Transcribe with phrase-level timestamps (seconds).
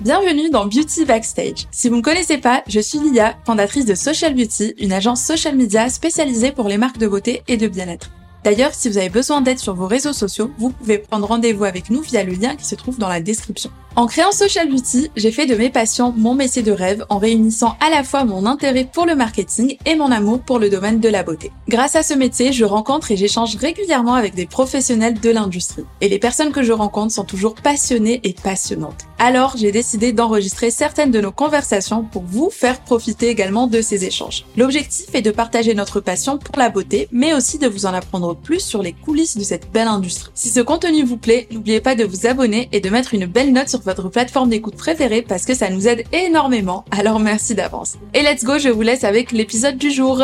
[0.00, 1.68] Bienvenue dans Beauty Backstage.
[1.70, 5.22] Si vous ne me connaissez pas, je suis Lia, fondatrice de Social Beauty, une agence
[5.22, 8.10] social media spécialisée pour les marques de beauté et de bien-être.
[8.42, 11.90] D'ailleurs, si vous avez besoin d'aide sur vos réseaux sociaux, vous pouvez prendre rendez-vous avec
[11.90, 13.70] nous via le lien qui se trouve dans la description.
[13.96, 17.76] En créant Social Beauty, j'ai fait de mes passions mon métier de rêve en réunissant
[17.78, 21.08] à la fois mon intérêt pour le marketing et mon amour pour le domaine de
[21.08, 21.52] la beauté.
[21.68, 25.84] Grâce à ce métier, je rencontre et j'échange régulièrement avec des professionnels de l'industrie.
[26.00, 29.04] Et les personnes que je rencontre sont toujours passionnées et passionnantes.
[29.20, 34.04] Alors, j'ai décidé d'enregistrer certaines de nos conversations pour vous faire profiter également de ces
[34.04, 34.44] échanges.
[34.56, 38.34] L'objectif est de partager notre passion pour la beauté, mais aussi de vous en apprendre
[38.34, 40.32] plus sur les coulisses de cette belle industrie.
[40.34, 43.52] Si ce contenu vous plaît, n'oubliez pas de vous abonner et de mettre une belle
[43.52, 47.96] note sur votre plateforme d'écoute préférée parce que ça nous aide énormément, alors merci d'avance.
[48.14, 50.22] Et let's go, je vous laisse avec l'épisode du jour.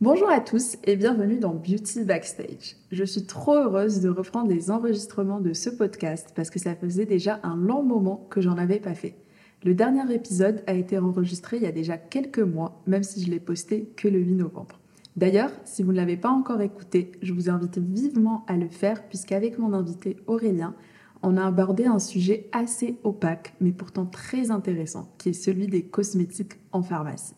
[0.00, 2.76] Bonjour à tous et bienvenue dans Beauty Backstage.
[2.90, 7.06] Je suis trop heureuse de reprendre les enregistrements de ce podcast parce que ça faisait
[7.06, 9.14] déjà un long moment que j'en avais pas fait.
[9.64, 13.30] Le dernier épisode a été enregistré il y a déjà quelques mois, même si je
[13.30, 14.80] l'ai posté que le 8 novembre.
[15.16, 19.06] D'ailleurs, si vous ne l'avez pas encore écouté, je vous invite vivement à le faire
[19.06, 20.74] puisqu'avec mon invité Aurélien,
[21.22, 25.82] on a abordé un sujet assez opaque, mais pourtant très intéressant, qui est celui des
[25.82, 27.34] cosmétiques en pharmacie.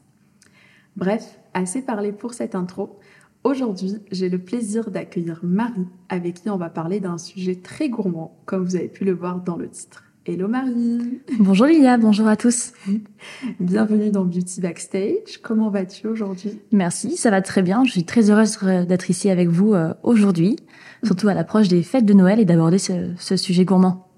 [0.96, 2.98] Bref, assez parlé pour cette intro.
[3.42, 8.38] Aujourd'hui, j'ai le plaisir d'accueillir Marie, avec qui on va parler d'un sujet très gourmand,
[8.46, 10.04] comme vous avez pu le voir dans le titre.
[10.26, 11.20] Hello Marie.
[11.38, 12.72] Bonjour Lilia, bonjour à tous.
[13.60, 16.58] Bienvenue dans Beauty Backstage, comment vas-tu aujourd'hui?
[16.72, 18.56] Merci, ça va très bien, je suis très heureuse
[18.88, 20.56] d'être ici avec vous euh, aujourd'hui
[21.04, 24.08] surtout à l'approche des fêtes de Noël et d'aborder ce, sujet gourmand.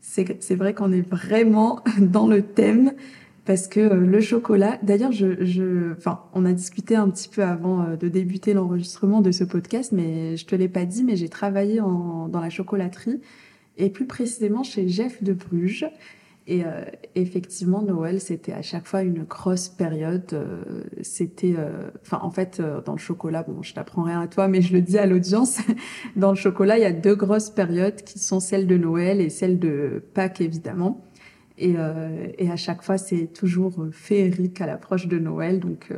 [0.00, 2.92] C'est vrai qu'on est vraiment dans le thème
[3.44, 7.44] parce que euh, le chocolat, d'ailleurs, je, je, enfin, on a discuté un petit peu
[7.44, 11.14] avant euh, de débuter l'enregistrement de ce podcast, mais je te l'ai pas dit, mais
[11.14, 13.20] j'ai travaillé en, dans la chocolaterie
[13.78, 15.86] et plus précisément chez Jeff de Bruges.
[16.48, 16.84] Et euh,
[17.16, 20.26] effectivement, Noël, c'était à chaque fois une grosse période.
[20.32, 24.46] Euh, c'était, euh, enfin, en fait, dans le chocolat, bon, je t'apprends rien à toi,
[24.46, 25.58] mais je le dis à l'audience.
[26.16, 29.28] dans le chocolat, il y a deux grosses périodes qui sont celles de Noël et
[29.28, 31.04] celles de Pâques, évidemment.
[31.58, 31.74] Et,
[32.36, 35.58] et à chaque fois, c'est toujours féerique à l'approche de Noël.
[35.58, 35.90] Donc,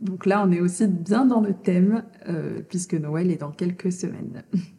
[0.00, 2.04] donc là, on est aussi bien dans le thème,
[2.70, 4.44] puisque Noël est dans quelques semaines.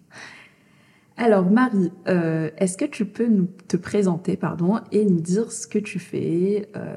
[1.21, 5.67] Alors Marie, euh, est-ce que tu peux nous te présenter pardon et nous dire ce
[5.67, 6.95] que tu fais, euh,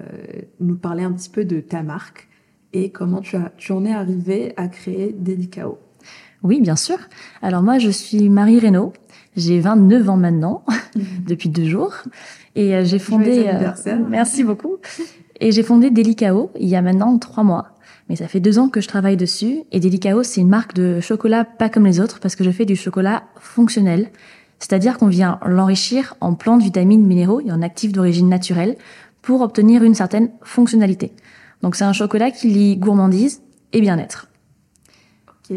[0.60, 2.28] nous parler un petit peu de ta marque
[2.72, 5.80] et comment tu, as, tu en es arrivée à créer Delicao?
[6.44, 6.98] Oui, bien sûr.
[7.42, 8.92] Alors moi, je suis Marie Reynaud.
[9.34, 10.64] J'ai 29 ans maintenant,
[11.26, 11.94] depuis deux jours,
[12.54, 13.50] et euh, j'ai fondé.
[14.08, 14.76] merci beaucoup.
[15.40, 17.71] Et j'ai fondé Delicao il y a maintenant trois mois.
[18.12, 21.00] Mais ça fait deux ans que je travaille dessus et Delicao, c'est une marque de
[21.00, 24.10] chocolat pas comme les autres parce que je fais du chocolat fonctionnel.
[24.58, 28.76] C'est-à-dire qu'on vient l'enrichir en plantes, vitamines, minéraux et en actifs d'origine naturelle
[29.22, 31.14] pour obtenir une certaine fonctionnalité.
[31.62, 33.40] Donc c'est un chocolat qui lie gourmandise
[33.72, 34.28] et bien-être.
[35.30, 35.56] Ok,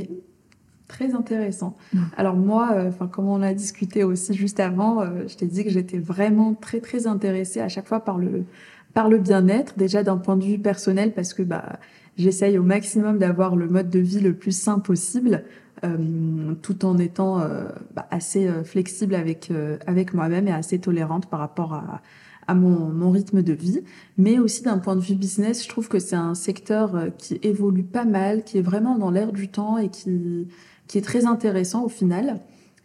[0.87, 1.75] très intéressant.
[1.91, 1.99] Mm.
[2.15, 5.71] Alors moi, euh, comme on a discuté aussi juste avant, euh, je t'ai dit que
[5.71, 8.45] j'étais vraiment très très intéressée à chaque fois par le
[8.93, 11.79] par le bien-être, déjà d'un point de vue personnel parce que bah
[12.17, 15.43] J'essaye au maximum d'avoir le mode de vie le plus sain possible,
[15.83, 19.51] euh, tout en étant euh, bah, assez euh, flexible avec
[19.85, 22.01] avec moi-même et assez tolérante par rapport à
[22.47, 23.81] à mon, mon rythme de vie,
[24.19, 27.81] mais aussi d'un point de vue business, je trouve que c'est un secteur qui évolue
[27.81, 30.47] pas mal, qui est vraiment dans l'air du temps et qui
[30.85, 32.39] qui est très intéressant au final.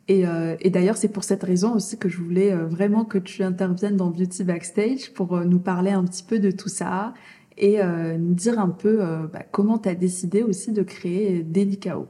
[0.08, 0.24] Et,
[0.60, 4.08] et d'ailleurs, c'est pour cette raison aussi que je voulais vraiment que tu interviennes dans
[4.08, 7.12] Beauty Backstage pour nous parler un petit peu de tout ça,
[7.56, 11.43] et euh, nous dire un peu euh, bah, comment tu as décidé aussi de créer
[11.43, 12.09] Delicao.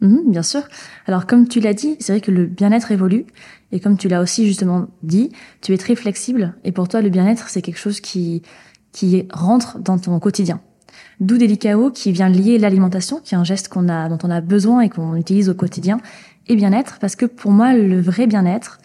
[0.00, 0.62] Mhm, bien sûr.
[1.06, 3.24] Alors comme tu l'as dit, c'est vrai que le bien-être évolue
[3.70, 7.08] et comme tu l'as aussi justement dit, tu es très flexible et pour toi le
[7.08, 8.42] bien-être c'est quelque chose qui
[8.90, 10.60] qui rentre dans ton quotidien.
[11.20, 14.40] D'où Delicao qui vient lier l'alimentation, qui est un geste qu'on a dont on a
[14.40, 15.98] besoin et qu'on utilise au quotidien,
[16.48, 18.78] et bien-être parce que pour moi le vrai bien-être,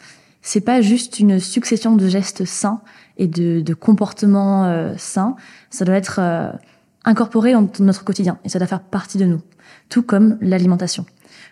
[0.47, 2.79] c'est pas juste une succession de gestes sains
[3.17, 5.35] et de, de comportements euh, sains.
[5.69, 6.49] Ça doit être euh,
[7.03, 9.41] incorporé dans notre quotidien et ça doit faire partie de nous,
[9.89, 11.05] tout comme l'alimentation.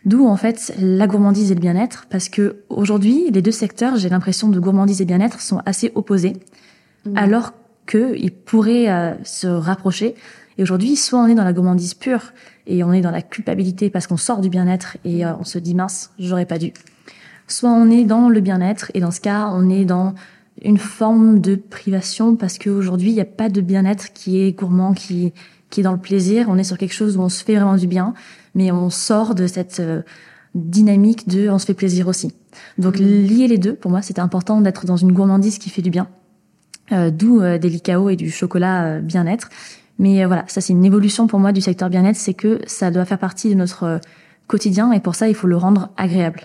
[0.06, 4.07] D'où en fait la gourmandise et le bien-être, parce que aujourd'hui les deux secteurs, j'ai
[4.07, 6.38] l'impression de gourmandise et bien-être sont assez opposés,
[7.06, 7.18] mmh.
[7.18, 7.51] alors
[7.86, 10.15] qu'ils pourraient euh, se rapprocher.
[10.57, 12.31] Et aujourd'hui, soit on est dans la gourmandise pure
[12.65, 15.75] et on est dans la culpabilité parce qu'on sort du bien-être et on se dit
[15.75, 16.71] mince, j'aurais pas dû
[17.47, 20.15] soit on est dans le bien-être et dans ce cas on est dans
[20.63, 24.94] une forme de privation parce qu'aujourd'hui il n'y a pas de bien-être qui est gourmand,
[24.94, 25.33] qui
[25.69, 26.47] qui est dans le plaisir.
[26.50, 28.13] On est sur quelque chose où on se fait vraiment du bien,
[28.53, 30.03] mais on sort de cette euh,
[30.53, 32.33] dynamique de on se fait plaisir aussi.
[32.77, 35.89] Donc lier les deux, pour moi, c'était important d'être dans une gourmandise qui fait du
[35.89, 36.07] bien.
[36.91, 39.50] Euh, D'où euh, des licaos et du chocolat euh, bien-être.
[39.98, 42.91] Mais euh, voilà, ça c'est une évolution pour moi du secteur bien-être, c'est que ça
[42.91, 43.98] doit faire partie de notre euh,
[44.48, 46.41] quotidien et pour ça il faut le rendre agréable.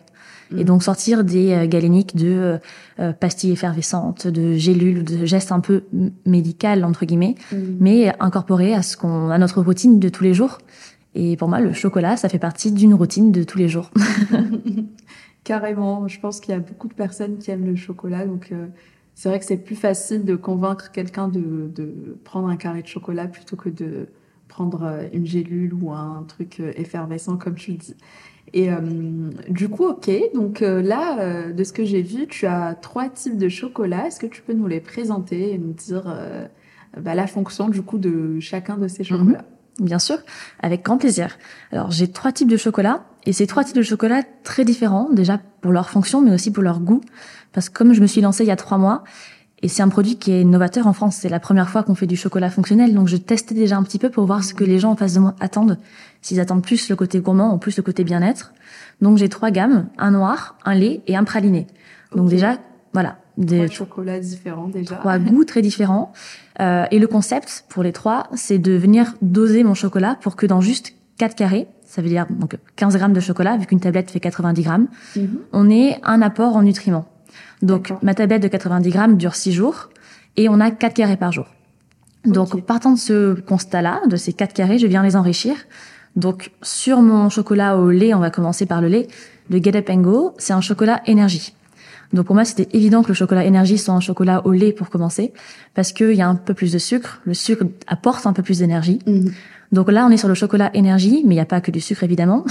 [0.57, 2.59] Et donc sortir des euh, galéniques de
[2.99, 5.85] euh, pastilles effervescentes, de gélules, de gestes un peu
[6.27, 7.57] médicales entre guillemets, Mm.
[7.81, 10.59] mais incorporer à ce qu'on à notre routine de tous les jours.
[11.15, 13.91] Et pour moi, le chocolat, ça fait partie d'une routine de tous les jours.
[15.45, 18.67] Carrément, je pense qu'il y a beaucoup de personnes qui aiment le chocolat, donc euh,
[19.15, 22.87] c'est vrai que c'est plus facile de convaincre quelqu'un de, de prendre un carré de
[22.87, 24.09] chocolat plutôt que de
[24.49, 27.95] prendre euh, une gélule ou un truc euh, effervescent comme tu le dis.
[28.53, 28.81] Et euh,
[29.49, 33.09] du coup, ok, donc euh, là, euh, de ce que j'ai vu, tu as trois
[33.09, 34.07] types de chocolat.
[34.07, 36.47] Est-ce que tu peux nous les présenter et nous dire euh,
[36.99, 39.45] bah, la fonction du coup de chacun de ces chocolats?
[39.79, 40.19] Bien sûr,
[40.61, 41.39] avec grand plaisir.
[41.71, 45.41] Alors, j'ai trois types de chocolat, et ces trois types de chocolat très différents, déjà
[45.61, 47.01] pour leur fonction, mais aussi pour leur goût.
[47.53, 49.05] Parce que comme je me suis lancée il y a trois mois,
[49.63, 52.07] et c'est un produit qui est novateur en France, c'est la première fois qu'on fait
[52.07, 54.79] du chocolat fonctionnel, donc je testais déjà un petit peu pour voir ce que les
[54.79, 55.79] gens en face de moi attendent,
[56.23, 58.53] s'ils attendent plus le côté gourmand ou plus le côté bien-être.
[59.01, 61.67] Donc j'ai trois gammes, un noir, un lait et un praliné.
[62.15, 62.57] Donc déjà,
[62.93, 64.97] voilà, des Trois chocolats différents déjà.
[64.97, 66.13] trois goûts très différents.
[66.61, 70.45] Euh, et le concept pour les trois, c'est de venir doser mon chocolat pour que
[70.47, 74.11] dans juste 4 carrés, ça veut dire donc 15 grammes de chocolat, vu qu'une tablette
[74.11, 74.87] fait 90 grammes,
[75.17, 75.29] Mhm.
[75.53, 77.07] on ait un apport en nutriments.
[77.63, 79.91] Donc ma tablette de 90 grammes dure 6 jours
[80.37, 81.47] et on a 4 carrés par jour.
[82.25, 85.55] Donc partant de ce constat-là, de ces 4 carrés, je viens les enrichir.
[86.17, 89.09] Donc sur mon chocolat au lait, on va commencer par le lait.
[89.49, 91.55] Le Get Up and Go, c'est un chocolat énergie.
[92.13, 94.91] Donc pour moi, c'était évident que le chocolat énergie soit un chocolat au lait pour
[94.91, 95.33] commencer,
[95.75, 97.21] parce qu'il y a un peu plus de sucre.
[97.25, 98.99] Le sucre apporte un peu plus d'énergie.
[99.07, 99.33] Mhm.
[99.73, 101.81] Donc là, on est sur le chocolat énergie, mais il n'y a pas que du
[101.81, 102.45] sucre évidemment.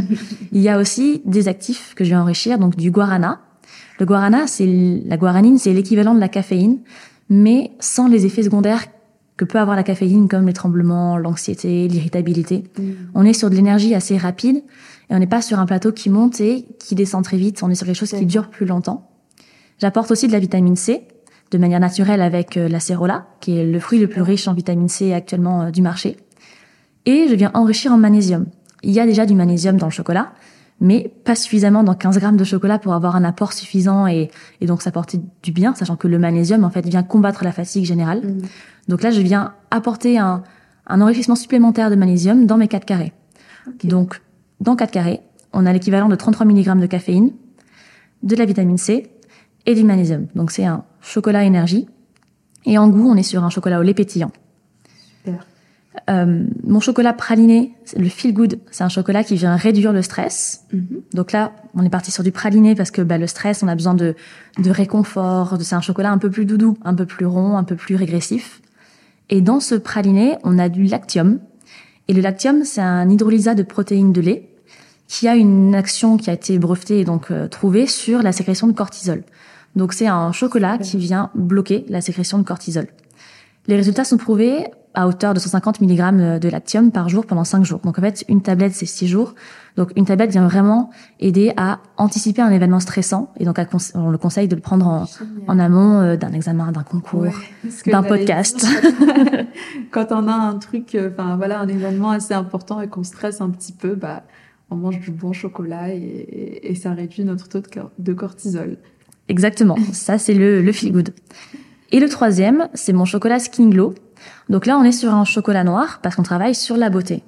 [0.52, 3.40] il y a aussi des actifs que je vais enrichir, donc du guarana.
[3.98, 6.78] Le guarana, c'est la guaranine, c'est l'équivalent de la caféine,
[7.28, 8.84] mais sans les effets secondaires
[9.36, 12.64] que peut avoir la caféine, comme les tremblements, l'anxiété, l'irritabilité.
[12.78, 12.96] Mhm.
[13.14, 16.08] On est sur de l'énergie assez rapide et on n'est pas sur un plateau qui
[16.08, 17.62] monte et qui descend très vite.
[17.62, 19.10] On est sur quelque chose qui dure plus longtemps.
[19.78, 21.02] J'apporte aussi de la vitamine C
[21.50, 24.54] de manière naturelle avec euh, la cérola, qui est le fruit le plus riche en
[24.54, 26.16] vitamine C actuellement euh, du marché.
[27.04, 28.46] Et je viens enrichir en magnésium.
[28.82, 30.32] Il y a déjà du magnésium dans le chocolat,
[30.80, 34.30] mais pas suffisamment dans 15 grammes de chocolat pour avoir un apport suffisant et,
[34.60, 37.84] et donc s'apporter du bien, sachant que le magnésium, en fait, vient combattre la fatigue
[37.84, 38.22] générale.
[38.22, 38.42] Mhm.
[38.88, 40.42] Donc là, je viens apporter un,
[40.86, 43.12] un enrichissement supplémentaire de magnésium dans mes 4 carrés.
[43.84, 44.20] Donc,
[44.60, 45.20] dans 4 carrés,
[45.52, 47.32] on a l'équivalent de 33 mg de caféine,
[48.22, 49.10] de la vitamine C
[49.64, 50.26] et du magnésium.
[50.34, 51.88] Donc, c'est un chocolat énergie.
[52.64, 54.30] Et en goût, on est sur un chocolat au lait pétillant.
[56.10, 60.64] Euh, mon chocolat praliné, le feel good, c'est un chocolat qui vient réduire le stress.
[60.72, 60.86] Mhm.
[61.14, 63.74] Donc là, on est parti sur du praliné parce que bah, le stress, on a
[63.74, 64.14] besoin de,
[64.58, 65.58] de réconfort.
[65.58, 67.96] de- C'est un chocolat un peu plus doudou, un peu plus rond, un peu plus
[67.96, 68.60] régressif.
[69.30, 71.38] Et dans ce praliné, on a du lactium.
[72.08, 74.48] Et le lactium, c'est un hydrolysat de protéines de lait
[75.08, 78.66] qui a une action qui a été brevetée et donc euh, trouvée sur la sécrétion
[78.66, 79.22] de cortisol.
[79.76, 82.86] Donc c'est un chocolat qui vient bloquer la sécrétion de cortisol.
[83.66, 84.66] Les résultats sont prouvés
[84.96, 87.78] à hauteur de 150 mg de lactium par jour pendant 5 jours.
[87.84, 89.34] Donc en fait, une tablette, c'est 6 jours.
[89.76, 90.90] Donc une tablette vient vraiment
[91.20, 93.30] aider à anticiper un événement stressant.
[93.38, 95.06] Et donc à on le conseille de le prendre
[95.46, 97.20] en, amont euh, d'un examen, d'un concours.
[97.22, 97.30] Ouais,
[97.86, 98.66] d'un podcast.
[99.90, 103.40] Quand on a un truc, euh, enfin voilà, un événement assez important et qu'on stresse
[103.40, 104.22] un petit peu, bah
[104.70, 108.12] on mange du bon chocolat et, et- et ça réduit notre taux de, cor- de
[108.12, 108.78] cortisol.
[109.28, 109.76] Exactement.
[109.92, 111.10] Ça, c'est le, le feel good.
[111.92, 113.94] Et le troisième, c'est mon chocolat Skin Glow.
[114.48, 117.22] Donc là, on est sur un chocolat noir parce qu'on travaille sur la beauté.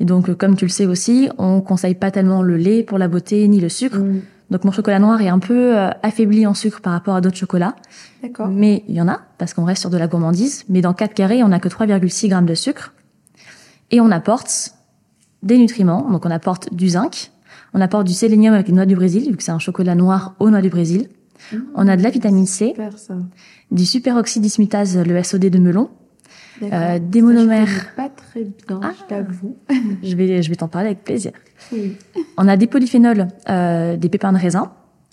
[0.00, 2.98] Et donc, euh, comme tu le sais aussi, on conseille pas tellement le lait pour
[2.98, 3.98] la beauté ni le sucre.
[4.50, 7.36] Donc mon chocolat noir est un peu euh, affaibli en sucre par rapport à d'autres
[7.36, 7.76] chocolats.
[8.22, 8.48] D'accord.
[8.48, 10.64] Mais il y en a, parce qu'on reste sur de la gourmandise.
[10.68, 12.92] Mais dans 4 carrés, on n'a que 3,6 grammes de sucre.
[13.90, 14.74] Et on apporte
[15.42, 16.10] des nutriments.
[16.10, 17.30] Donc on apporte du zinc.
[17.72, 20.34] On apporte du sélénium avec les noix du Brésil, vu que c'est un chocolat noir
[20.38, 21.08] aux noix du Brésil.
[21.74, 23.14] On a de la vitamine C, Super ça.
[23.70, 25.90] du superoxyde dismutase, le SOD de melon.
[26.62, 27.66] Euh, des Ça, je monomères.
[27.94, 28.92] connais Pas très bien, Ah.
[28.98, 29.56] je t'avoue.
[30.02, 31.32] Je vais, je vais t'en parler avec plaisir.
[31.72, 31.96] Oui.
[32.36, 34.72] On a des polyphénols, euh, des pépins de raisin.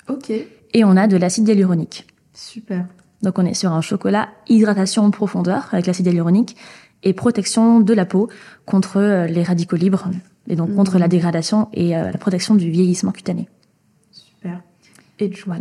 [0.10, 0.30] Ok.
[0.74, 2.08] Et on a de l'acide hyaluronique.
[2.34, 2.86] Super.
[3.22, 6.56] Donc on est sur un chocolat hydratation en profondeur avec l'acide hyaluronique
[7.04, 8.30] et protection de la peau
[8.66, 10.10] contre euh, les radicaux libres
[10.48, 11.00] et donc contre Mhm.
[11.02, 13.48] la dégradation et euh, la protection du vieillissement cutané.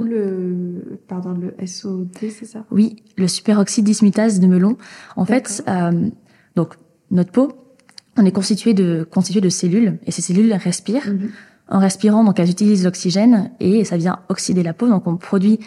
[0.03, 2.65] Le, pardon, le SOD, c'est ça?
[2.71, 4.77] Oui, le superoxyde dismutase de melon.
[5.17, 6.09] En fait, euh,
[6.57, 6.75] donc
[7.11, 7.53] notre peau,
[8.17, 11.07] on est constitué de constitué de cellules et ces cellules respirent.
[11.07, 11.31] Mhm.
[11.73, 14.89] En respirant, donc elles utilisent l'oxygène et ça vient oxyder la peau.
[14.89, 15.61] Donc on produit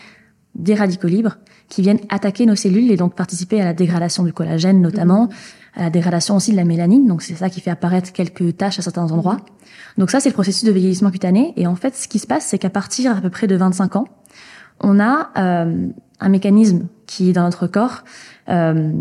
[0.55, 1.38] des radicaux libres
[1.69, 5.29] qui viennent attaquer nos cellules et donc participer à la dégradation du collagène notamment,
[5.75, 7.08] à la dégradation aussi de la mélanine.
[7.08, 9.38] Donc c'est ça qui fait apparaître quelques taches à certains endroits.
[9.98, 11.53] Donc ça c'est le processus de vieillissement cutané.
[11.58, 13.96] Et en fait ce qui se passe c'est qu'à partir à peu près de 25
[13.96, 14.08] ans,
[14.80, 15.88] on a euh,
[16.20, 18.03] un mécanisme qui est dans notre corps.
[18.50, 18.92] Euh,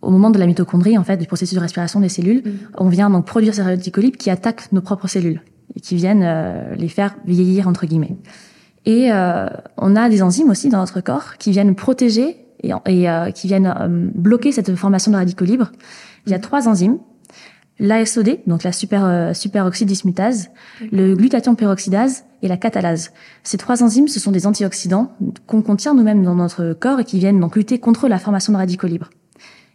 [0.00, 2.52] au moment de la mitochondrie, en fait, du processus de respiration des cellules, mm.
[2.78, 5.42] on vient donc produire ces radicaux libres qui attaquent nos propres cellules
[5.74, 8.16] et qui viennent euh, les faire vieillir entre guillemets.
[8.86, 13.10] Et euh, on a des enzymes aussi dans notre corps qui viennent protéger et, et
[13.10, 15.72] euh, qui viennent euh, bloquer cette formation de radicaux libres.
[16.26, 16.98] Il y a trois enzymes
[17.78, 20.50] l'ASOD, donc la super euh, superoxyde dismutase,
[20.90, 23.12] le glutathion peroxydase et la catalase.
[23.44, 25.12] Ces trois enzymes, ce sont des antioxydants
[25.46, 28.58] qu'on contient nous-mêmes dans notre corps et qui viennent donc lutter contre la formation de
[28.58, 29.10] radicaux libres.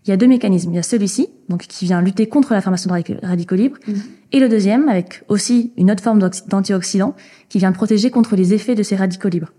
[0.06, 0.72] Il y a deux mécanismes.
[0.74, 4.02] Il y a celui-ci, donc qui vient lutter contre la formation de radicaux libres, mhm.
[4.34, 7.16] et le deuxième, avec aussi une autre forme d'antioxydant,
[7.48, 9.54] qui vient protéger contre les effets de ces radicaux libres.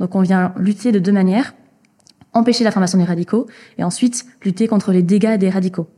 [0.00, 1.54] Donc on vient lutter de deux manières
[2.32, 3.46] empêcher la formation des radicaux
[3.78, 5.88] et ensuite lutter contre les dégâts des radicaux.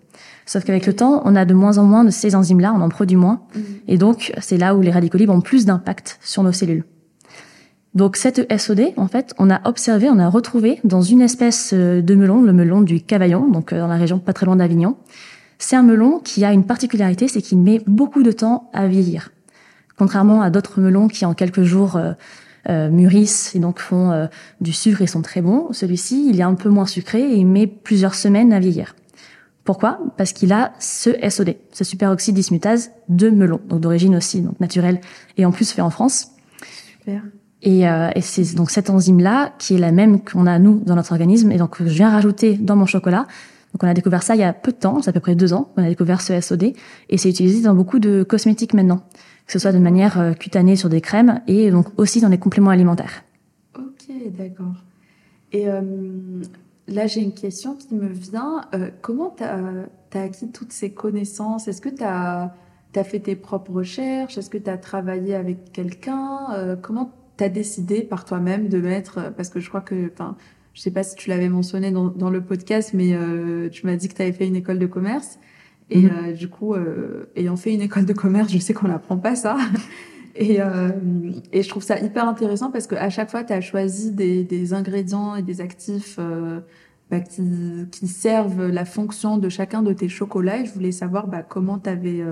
[0.48, 2.88] Sauf qu'avec le temps, on a de moins en moins de ces enzymes-là, on en
[2.88, 3.62] produit moins, mhm.
[3.86, 6.84] et donc c'est là où les radicaux libres ont plus d'impact sur nos cellules.
[7.94, 12.00] Donc cette SOD, en fait, on a observé, on a retrouvé dans une espèce euh,
[12.00, 14.96] de melon, le melon du Cavaillon, donc euh, dans la région pas très loin d'Avignon.
[15.58, 19.32] C'est un melon qui a une particularité, c'est qu'il met beaucoup de temps à vieillir.
[19.98, 22.00] Contrairement à d'autres melons qui en quelques jours
[22.70, 24.28] euh, mûrissent et donc font
[24.62, 27.46] du sucre et sont très bons, celui-ci, il est un peu moins sucré et il
[27.46, 28.94] met plusieurs semaines à vieillir.
[29.68, 29.98] Pourquoi?
[30.16, 34.98] Parce qu'il a ce SOD, ce superoxyde dismutase de melon, donc d'origine aussi donc naturelle
[35.36, 36.28] et en plus fait en France.
[37.00, 37.20] Super.
[37.60, 40.94] Et, euh, et c'est donc cette enzyme-là qui est la même qu'on a nous dans
[40.94, 43.26] notre organisme et donc je viens rajouter dans mon chocolat.
[43.74, 45.34] Donc on a découvert ça il y a peu de temps, c'est à peu près
[45.34, 46.72] deux ans, on a découvert ce SOD
[47.10, 49.02] et c'est utilisé dans beaucoup de cosmétiques maintenant,
[49.46, 52.38] que ce soit de manière euh, cutanée sur des crèmes et donc aussi dans des
[52.38, 53.22] compléments alimentaires.
[53.76, 54.76] Ok, d'accord.
[55.52, 55.82] Et euh,
[56.88, 58.62] là j'ai une question qui me vient.
[58.74, 61.68] Euh, comment tu as, acquis toutes ces connaissances?
[61.68, 62.54] Est-ce que tu as,
[62.96, 64.38] as, fait tes propres recherches?
[64.38, 66.50] Est-ce que tu as travaillé avec quelqu'un?
[66.52, 70.36] Euh, Comment t'as décidé par toi-même de mettre, euh, parce que je crois que, enfin,
[70.74, 73.96] je sais pas si tu l'avais mentionné dans, dans, le podcast, mais euh, tu m'as
[73.96, 75.38] dit que tu avais fait une école de commerce.
[75.90, 79.16] Et euh, du coup, euh, ayant fait une école de commerce, je sais qu'on n'apprend
[79.16, 79.56] pas ça.
[80.40, 80.90] Et, euh,
[81.52, 84.44] et je trouve ça hyper intéressant parce que à chaque fois, tu as choisi des,
[84.44, 86.60] des, ingrédients et des actifs euh,
[87.10, 87.42] bah, qui,
[87.90, 90.60] qui, servent la fonction de chacun de tes chocolats.
[90.60, 92.22] Et je voulais savoir bah, comment tu avais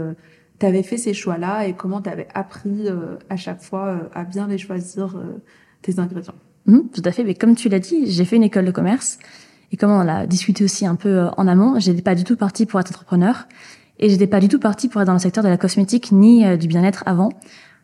[0.59, 4.09] tu avais fait ces choix-là et comment tu avais appris euh, à chaque fois euh,
[4.15, 5.43] à bien les choisir, euh,
[5.83, 6.35] tes ingrédients.
[6.67, 7.25] Mmh, tout à fait.
[7.25, 9.19] Mais comme tu l'as dit, j'ai fait une école de commerce.
[9.73, 12.67] Et comme on l'a discuté aussi un peu en amont, j'étais pas du tout partie
[12.67, 13.47] pour être entrepreneur.
[13.99, 16.45] Et j'étais pas du tout partie pour être dans le secteur de la cosmétique ni
[16.59, 17.31] du bien-être avant.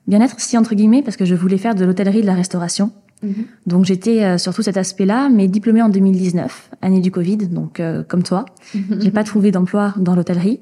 [0.07, 2.93] Bien-être, si entre guillemets, parce que je voulais faire de l'hôtellerie, de la restauration.
[3.23, 3.29] Mmh.
[3.67, 8.23] Donc j'étais sur tout cet aspect-là, mais diplômée en 2019, année du Covid, donc comme
[8.23, 8.47] toi.
[8.75, 8.81] Mmh.
[9.01, 10.61] J'ai pas trouvé d'emploi dans l'hôtellerie.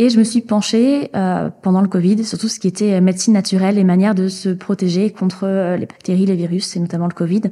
[0.00, 3.34] Et je me suis penchée euh, pendant le Covid sur tout ce qui était médecine
[3.34, 7.14] naturelle et manière de se protéger contre euh, les bactéries, les virus, et notamment le
[7.14, 7.42] Covid.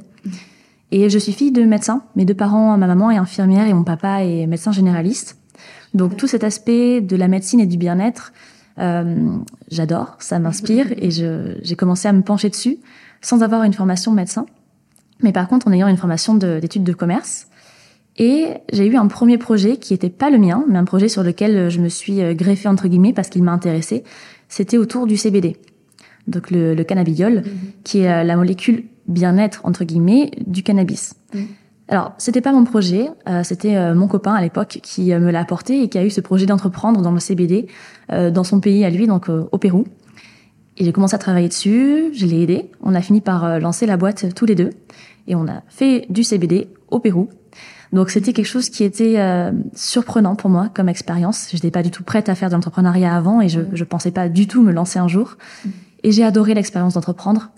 [0.91, 2.03] Et je suis fille de médecin.
[2.15, 5.37] Mes deux parents, ma maman est infirmière et mon papa est médecin généraliste.
[5.93, 11.09] Donc tout cet aspect de la médecine et du bien-être, euh, j'adore, ça m'inspire et
[11.11, 12.77] j'ai commencé à me pencher dessus
[13.21, 14.45] sans avoir une formation médecin.
[15.23, 17.47] Mais par contre, en ayant une formation d'études de commerce,
[18.17, 21.23] et j'ai eu un premier projet qui n'était pas le mien, mais un projet sur
[21.23, 24.03] lequel je me suis euh, greffée entre guillemets parce qu'il m'a intéressé.
[24.49, 25.57] C'était autour du CBD,
[26.27, 27.43] donc le, le cannabidiol, mhm.
[27.83, 31.13] qui est euh, la molécule bien-être entre guillemets du cannabis.
[31.33, 31.47] Mhm.
[31.89, 35.83] Alors, c'était pas mon projet, euh, c'était mon copain à l'époque qui me l'a apporté
[35.83, 37.67] et qui a eu ce projet d'entreprendre dans le CBD
[38.09, 39.85] dans son pays à lui, donc au Pérou.
[40.77, 42.69] Et j'ai commencé à travailler dessus, je l'ai aidé.
[42.81, 44.71] On a fini par lancer la boîte tous les deux
[45.27, 47.29] et on a fait du CBD au Pérou
[47.93, 51.47] donc c'était quelque chose qui était euh, surprenant pour moi comme expérience.
[51.51, 54.11] Je n'étais pas du tout prête à faire de l'entrepreneuriat avant et je ne pensais
[54.11, 55.37] pas du tout me lancer un jour.
[55.63, 55.69] Mm.
[56.03, 57.49] Et j'ai adoré l'expérience d'entreprendre.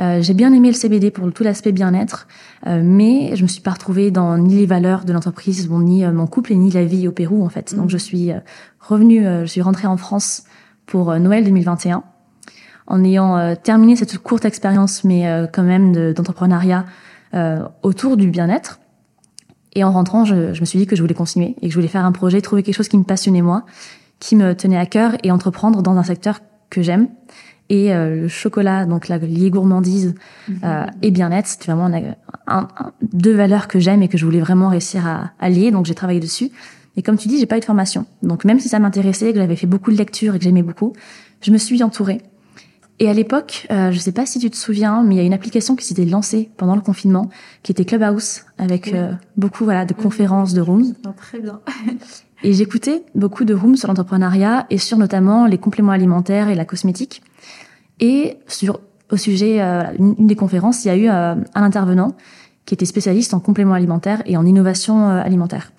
[0.00, 2.28] Euh, j'ai bien aimé le CBD pour tout l'aspect bien-être,
[2.66, 6.26] euh, mais je me suis pas retrouvée dans ni les valeurs de l'entreprise, ni mon
[6.26, 7.74] couple et ni la vie au Pérou en fait.
[7.74, 7.90] Donc mm.
[7.90, 8.30] je suis
[8.80, 10.44] revenue, je suis rentrée en France
[10.86, 12.04] pour Noël 2021
[12.86, 16.86] en ayant terminé cette courte expérience, mais quand même d'entrepreneuriat
[17.82, 18.80] autour du bien-être.
[19.74, 21.74] Et en rentrant, je, je, me suis dit que je voulais continuer et que je
[21.74, 23.66] voulais faire un projet, trouver quelque chose qui me passionnait moi,
[24.18, 26.40] qui me tenait à cœur et entreprendre dans un secteur
[26.70, 27.08] que j'aime.
[27.70, 30.14] Et euh, le chocolat, donc la liée gourmandise
[30.48, 30.60] mhm.
[30.64, 31.94] euh, et bien-être, c'était vraiment
[32.46, 32.68] un,
[33.02, 35.70] deux valeurs que j'aime et que je voulais vraiment réussir à, à lier.
[35.70, 36.50] Donc j'ai travaillé dessus.
[36.96, 38.06] Et comme tu dis, j'ai pas eu de formation.
[38.22, 40.94] Donc même si ça m'intéressait, que j'avais fait beaucoup de lectures et que j'aimais beaucoup,
[41.42, 42.22] je me suis entourée.
[43.00, 45.24] Et à l'époque, euh, je sais pas si tu te souviens, mais il y a
[45.24, 47.30] une application qui s'était lancée pendant le confinement,
[47.62, 50.94] qui était Clubhouse, avec euh, beaucoup voilà de conférences, de rooms.
[51.16, 51.60] très bien.
[52.42, 56.64] et j'écoutais beaucoup de rooms sur l'entrepreneuriat et sur notamment les compléments alimentaires et la
[56.64, 57.22] cosmétique.
[58.00, 58.80] Et sur
[59.10, 62.14] au sujet euh, une, des conférences, il y a eu euh, un intervenant
[62.66, 65.72] qui était spécialiste en compléments alimentaires et en innovation alimentaire.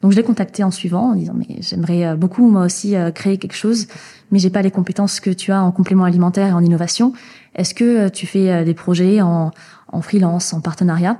[0.00, 3.54] Donc je l'ai contacté en suivant en disant mais j'aimerais beaucoup moi aussi créer quelque
[3.54, 3.86] chose
[4.32, 7.12] mais j'ai pas les compétences que tu as en complément alimentaire et en innovation.
[7.54, 9.52] Est-ce que euh, tu fais euh, des projets en,
[9.88, 11.18] en freelance, en partenariat?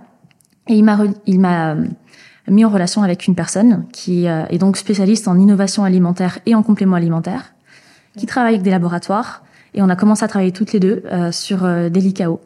[0.66, 1.84] Et il m'a il m'a euh,
[2.48, 6.62] mis en relation avec une personne qui est donc spécialiste en innovation alimentaire et en
[6.62, 7.54] complément alimentaire,
[8.16, 9.44] qui travaille avec des laboratoires
[9.74, 12.40] et on a commencé à travailler toutes les deux sur des LICAO.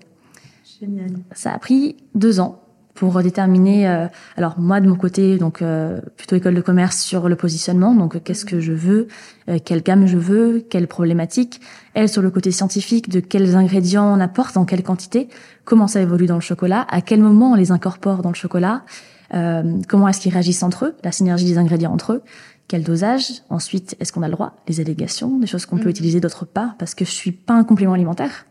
[0.80, 1.12] Génial.
[1.32, 2.60] Ça a pris deux ans
[2.96, 3.88] pour déterminer.
[3.88, 7.94] Euh, alors moi de mon côté, donc euh, plutôt école de commerce sur le positionnement.
[7.94, 9.06] Donc qu'est-ce que je veux,
[9.48, 11.60] euh, quelle gamme je veux, quelle problématique.
[11.94, 15.28] Elle sur le côté scientifique, de quels ingrédients on apporte, dans quelle quantité,
[15.64, 18.82] comment ça évolue dans le chocolat, à quel moment on les incorpore dans le chocolat,
[19.30, 22.22] comment est-ce qu'ils réagissent entre eux, la synergie des ingrédients entre eux.
[22.68, 25.90] Quel dosage Ensuite, est-ce qu'on a le droit Les allégations, des choses qu'on peut mm.
[25.90, 28.46] utiliser, d'autres pas, parce que je suis pas un complément alimentaire.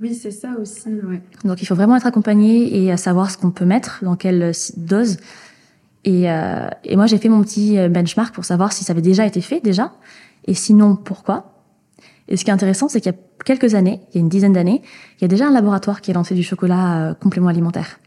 [0.00, 0.88] Oui, c'est ça aussi.
[0.88, 1.20] Ouais.
[1.44, 4.52] Donc il faut vraiment être accompagné et savoir ce qu'on peut mettre, dans quelle euh,
[4.76, 5.16] dose.
[6.06, 9.02] Et, euh, et moi, j'ai fait mon petit euh, benchmark pour savoir si ça avait
[9.02, 9.92] déjà été fait déjà,
[10.46, 11.52] et sinon pourquoi?
[12.28, 14.28] Et ce qui est intéressant, c'est qu'il y a quelques années, il y a une
[14.28, 14.82] dizaine d'années,
[15.18, 17.98] il y a déjà un laboratoire qui a lancé du chocolat euh, complément alimentaire.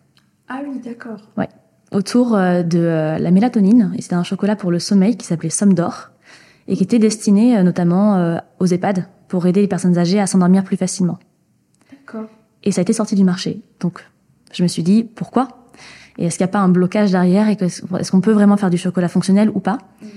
[0.47, 1.19] Ah oui, d'accord.
[1.37, 1.49] Ouais.
[1.91, 6.09] Autour de la mélatonine, et c'était un chocolat pour le sommeil qui s'appelait Somme d'or,
[6.67, 10.77] et qui était destiné notamment aux EHPAD pour aider les personnes âgées à s'endormir plus
[10.77, 11.17] facilement.
[12.63, 13.61] Et ça a été sorti du marché.
[13.79, 14.05] Donc,
[14.53, 15.47] je me suis dit, pourquoi?
[16.17, 18.69] Et est-ce qu'il n'y a pas un blocage derrière Et est-ce qu'on peut vraiment faire
[18.69, 19.77] du chocolat fonctionnel ou pas?
[20.01, 20.07] Mm.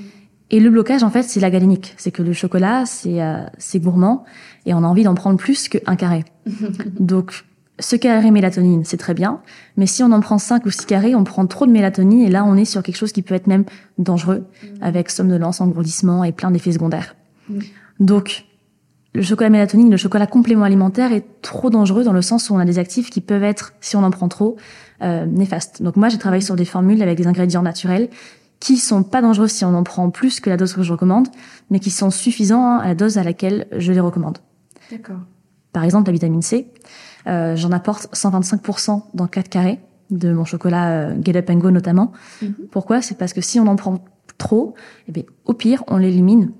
[0.51, 1.95] Et le blocage, en fait, c'est la galénique.
[1.97, 4.25] C'est que le chocolat, c'est euh, c'est gourmand
[4.67, 6.25] et on a envie d'en prendre plus qu'un carré.
[7.01, 7.45] Donc,
[7.79, 9.41] ce carré mélatonine, c'est très bien.
[9.77, 12.31] Mais si on en prend 5 ou 6 carrés, on prend trop de mélatonine et
[12.31, 13.65] là, on est sur quelque chose qui peut être même
[13.99, 14.67] dangereux, mm.
[14.83, 17.17] avec somnolence, engourdissement et plein d'effets secondaires.
[17.49, 17.61] Mm.
[18.01, 18.45] Donc,
[19.15, 22.59] le chocolat mélatonine, le chocolat complément alimentaire est trop dangereux dans le sens où on
[22.59, 24.57] a des actifs qui peuvent être, si on en prend trop,
[25.03, 25.83] euh, néfastes.
[25.83, 28.09] Donc moi, j'ai travaillé sur des formules avec des ingrédients naturels
[28.59, 31.29] qui sont pas dangereux si on en prend plus que la dose que je recommande,
[31.71, 34.39] mais qui sont suffisants à la dose à laquelle je les recommande.
[34.91, 35.19] D'accord.
[35.73, 36.69] Par exemple, la vitamine C,
[37.27, 39.81] euh, j'en apporte 125% dans 4 carrés
[40.11, 42.13] de mon chocolat euh, Get Up and Go notamment.
[42.43, 42.55] Mhm.
[42.71, 43.03] Pourquoi?
[43.03, 44.05] C'est parce que si on en prend
[44.39, 44.75] trop,
[45.09, 46.53] eh bien, au pire, on l'élimine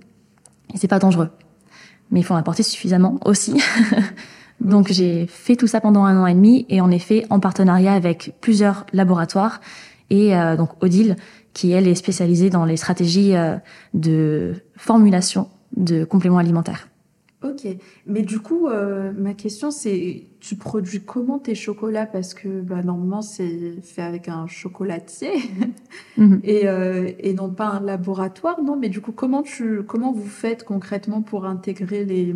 [0.75, 1.31] et c'est pas dangereux
[2.13, 3.61] mais il faut en apporter suffisamment aussi.
[4.61, 7.95] Donc j'ai fait tout ça pendant un an et demi et en effet en partenariat
[7.95, 9.61] avec plusieurs laboratoires
[10.09, 11.17] et euh, donc Odile
[11.53, 13.57] qui elle est spécialisée dans les stratégies euh,
[13.93, 16.89] de formulation de compléments alimentaires.
[17.43, 17.67] Ok,
[18.07, 22.07] mais du coup, euh, ma question c'est, tu produis comment tes chocolats?
[22.07, 25.31] Parce que bah, normalement c'est fait avec un chocolatier
[26.17, 26.41] mhm.
[26.43, 30.27] et, euh, et non pas un laboratoire, non Mais du coup, comment tu, comment vous
[30.27, 32.35] faites concrètement pour intégrer les,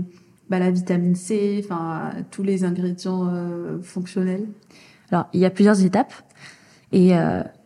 [0.49, 4.47] bah, la vitamine C, enfin tous les ingrédients euh, fonctionnels?
[5.11, 6.15] Alors, il y a plusieurs étapes.
[6.93, 7.13] Et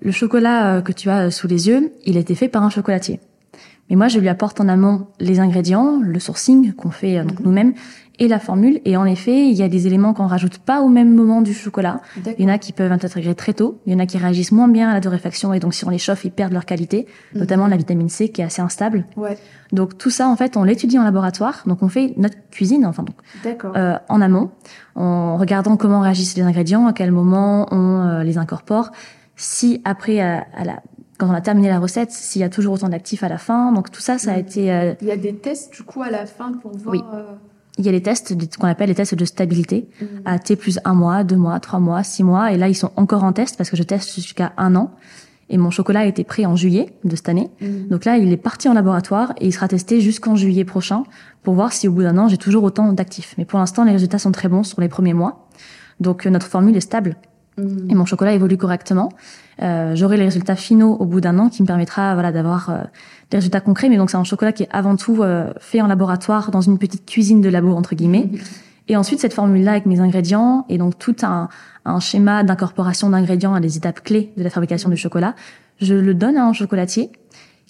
[0.00, 3.20] le chocolat que tu as sous les yeux, il a été fait par un chocolatier.
[3.90, 7.40] Mais moi, je lui apporte en amont les ingrédients, le sourcing qu'on fait euh, donc
[7.40, 7.46] mhm.
[7.46, 7.74] nous-mêmes
[8.20, 8.80] et la formule.
[8.84, 11.54] Et en effet, il y a des éléments qu'on rajoute pas au même moment du
[11.54, 12.00] chocolat.
[12.38, 13.80] Il y en a qui peuvent être intégrés très tôt.
[13.86, 15.90] Il y en a qui réagissent moins bien à la torréfaction et donc si on
[15.90, 17.40] les chauffe, ils perdent leur qualité, mhm.
[17.40, 19.06] notamment la vitamine C qui est assez instable.
[19.16, 19.36] Ouais.
[19.72, 21.62] Donc tout ça, en fait, on l'étudie en laboratoire.
[21.66, 23.16] Donc on fait notre cuisine, enfin donc
[23.76, 24.50] euh, en amont,
[24.94, 28.90] en regardant comment réagissent les ingrédients, à quel moment on euh, les incorpore.
[29.36, 30.82] Si après à, à la
[31.20, 33.72] quand on a terminé la recette, s'il y a toujours autant d'actifs à la fin.
[33.72, 34.72] Donc tout ça, ça a été.
[34.72, 36.94] Euh, il y a des tests du coup à la fin pour voir.
[36.94, 37.02] Oui.
[37.14, 37.24] Euh,
[37.78, 40.04] il y a les tests, ce qu'on appelle les tests de stabilité, mm.
[40.24, 42.52] à T plus un mois, deux mois, trois mois, six mois.
[42.52, 44.90] Et là, ils sont encore en test parce que je teste jusqu'à un an.
[45.50, 47.50] Et mon chocolat a été pris en juillet de cette année.
[47.60, 47.88] Mm.
[47.88, 51.04] Donc là, il est parti en laboratoire et il sera testé jusqu'en juillet prochain
[51.42, 53.34] pour voir si au bout d'un an, j'ai toujours autant d'actifs.
[53.36, 55.48] Mais pour l'instant, les résultats sont très bons sur les premiers mois.
[56.00, 57.16] Donc euh, notre formule est stable
[57.88, 59.10] et mon chocolat évolue correctement.
[59.62, 62.82] Euh, J'aurai les résultats finaux au bout d'un an qui me permettra voilà d'avoir euh,
[63.30, 63.88] des résultats concrets.
[63.88, 66.78] Mais donc c'est un chocolat qui est avant tout euh, fait en laboratoire dans une
[66.78, 68.30] petite cuisine de labo entre guillemets.
[68.88, 71.48] Et ensuite cette formule-là avec mes ingrédients et donc tout un,
[71.84, 75.36] un schéma d'incorporation d'ingrédients à des étapes clés de la fabrication du chocolat,
[75.80, 77.12] je le donne à un chocolatier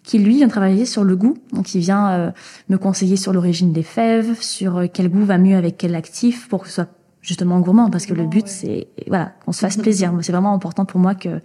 [0.03, 2.31] qui lui vient travailler sur le goût, donc il vient euh,
[2.71, 6.63] me conseiller sur l'origine des fèves, sur quel goût va mieux avec quel actif pour
[6.63, 6.89] que ce soit
[7.23, 10.13] justement gourmand parce que le but c'est voilà qu'on se fasse plaisir.
[10.23, 11.41] C'est vraiment important pour moi que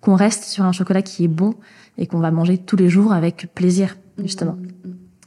[0.00, 1.54] qu'on reste sur un chocolat qui est bon
[1.98, 4.56] et qu'on va manger tous les jours avec plaisir justement.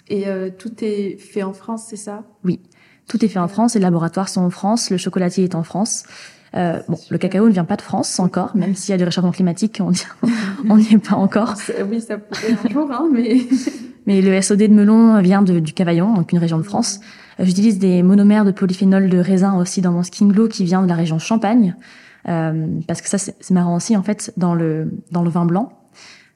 [0.10, 2.24] Et euh, tout est fait en France, c'est ça?
[2.44, 2.60] Oui,
[3.08, 6.04] Tout est fait en France, les laboratoires sont en France, le chocolatier est en France.
[6.56, 9.04] Euh, bon, le cacao ne vient pas de France encore, même s'il y a du
[9.04, 9.92] réchauffement climatique, on
[10.78, 11.54] n'y est pas encore.
[11.88, 13.38] Oui, ça pourrait un jour, hein, mais...
[14.08, 17.00] mais le SOD de melon vient de, du Cavaillon, donc une région de France.
[17.40, 20.88] J'utilise des monomères de polyphénol de raisin aussi dans mon skin glow qui vient de
[20.88, 21.76] la région Champagne,
[22.28, 25.72] euh, parce que ça c'est marrant aussi en fait dans le dans le vin blanc.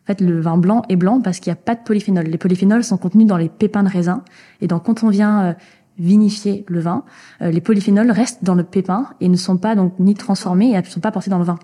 [0.04, 2.26] En fait, le vin blanc est blanc parce qu'il n'y a pas de polyphénol.
[2.26, 4.24] Les polyphénols sont contenus dans les pépins de raisin.
[4.60, 5.54] Et donc, quand on vient euh,
[5.98, 7.06] vinifier le vin,
[7.42, 10.78] euh, les polyphénols restent dans le pépin et ne sont pas donc ni transformés et
[10.78, 11.58] ne sont pas portés dans le vin.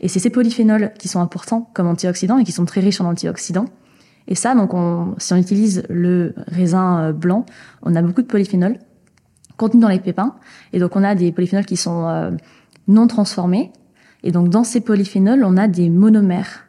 [0.00, 3.04] Et c'est ces polyphénols qui sont importants comme antioxydants et qui sont très riches en
[3.04, 3.66] antioxydants.
[4.28, 7.46] Et ça, donc, on, si on utilise le raisin euh, blanc,
[7.82, 8.78] on a beaucoup de polyphénols
[9.56, 10.34] contenus dans les pépins.
[10.72, 12.30] Et donc, on a des polyphénols qui sont euh,
[12.88, 13.72] non transformés.
[14.22, 16.68] Et donc, dans ces polyphénols, on a des monomères.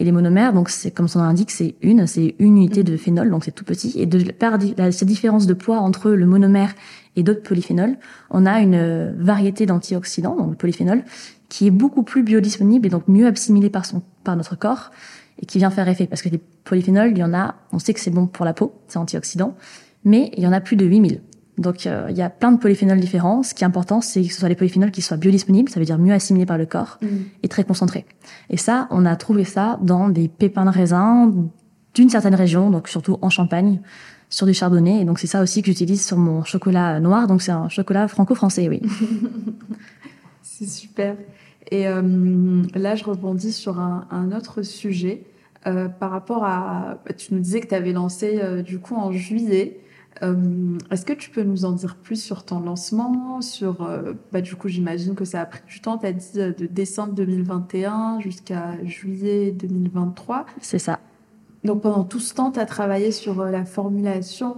[0.00, 2.96] Et les monomères, donc c'est comme son nom l'indique, c'est une, c'est une unité de
[2.96, 3.94] phénol, donc c'est tout petit.
[3.96, 4.56] Et de par
[4.92, 6.72] cette différence de poids entre le monomère
[7.16, 7.96] et d'autres polyphénols,
[8.30, 11.02] on a une variété d'antioxydants, donc le polyphénol,
[11.48, 14.92] qui est beaucoup plus biodisponible et donc mieux assimilé par son par notre corps
[15.40, 16.06] et qui vient faire effet.
[16.06, 18.54] Parce que les polyphénols, il y en a, on sait que c'est bon pour la
[18.54, 19.54] peau, c'est antioxydant,
[20.04, 21.20] mais il y en a plus de 8000.
[21.58, 23.42] Donc euh, il y a plein de polyphénols différents.
[23.42, 25.86] Ce qui est important, c'est que ce soit les polyphénols qui soient biodisponibles, ça veut
[25.86, 27.06] dire mieux assimilés par le corps, mm.
[27.42, 28.06] et très concentrés.
[28.48, 31.32] Et ça, on a trouvé ça dans des pépins de raisin
[31.94, 33.80] d'une certaine région, donc surtout en Champagne,
[34.30, 35.00] sur du chardonnay.
[35.00, 37.26] Et donc c'est ça aussi que j'utilise sur mon chocolat noir.
[37.26, 38.80] Donc c'est un chocolat franco-français, oui.
[40.42, 41.16] c'est super.
[41.70, 45.24] Et euh, là, je rebondis sur un, un autre sujet.
[45.66, 49.10] Euh, par rapport à, tu nous disais que tu avais lancé euh, du coup en
[49.12, 49.80] juillet.
[50.22, 54.40] Euh, est-ce que tu peux nous en dire plus sur ton lancement Sur, euh, bah,
[54.40, 55.98] du coup, j'imagine que ça a pris du temps.
[55.98, 60.46] Tu as dit euh, de décembre 2021 jusqu'à juillet 2023.
[60.60, 61.00] C'est ça.
[61.64, 64.56] Donc pendant tout ce temps, tu as travaillé sur la formulation,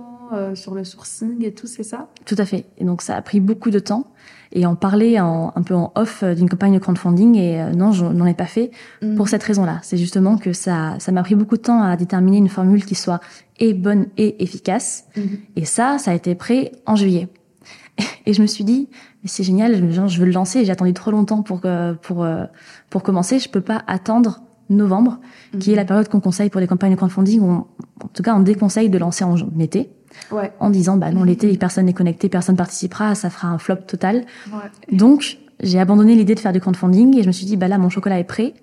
[0.54, 2.08] sur le sourcing et tout, c'est ça?
[2.26, 2.66] Tout à fait.
[2.76, 4.09] Et donc ça a pris beaucoup de temps
[4.52, 7.92] et en parler en, un peu en off d'une campagne de crowdfunding et euh, non,
[7.92, 8.70] je n'en ai pas fait
[9.02, 9.16] mm.
[9.16, 9.78] pour cette raison-là.
[9.82, 12.94] C'est justement que ça ça m'a pris beaucoup de temps à déterminer une formule qui
[12.94, 13.20] soit
[13.58, 15.04] et bonne et efficace.
[15.16, 15.20] Mm.
[15.56, 17.28] Et ça, ça a été prêt en juillet.
[18.26, 18.88] Et je me suis dit,
[19.22, 20.64] mais c'est génial, je veux le lancer.
[20.64, 21.62] J'ai attendu trop longtemps pour
[22.02, 22.44] pour euh,
[22.88, 23.38] pour commencer.
[23.38, 25.18] Je peux pas attendre novembre,
[25.58, 27.40] qui est la période qu'on conseille pour les campagnes de crowdfunding.
[27.42, 27.66] en
[28.14, 29.90] tout cas, on déconseille de lancer en été
[30.32, 30.52] ouais.
[30.60, 34.24] en disant bah non l'été personne n'est connecté, personne participera, ça fera un flop total.
[34.52, 34.96] Ouais.
[34.96, 37.78] Donc j'ai abandonné l'idée de faire du crowdfunding et je me suis dit bah là
[37.78, 38.54] mon chocolat est prêt,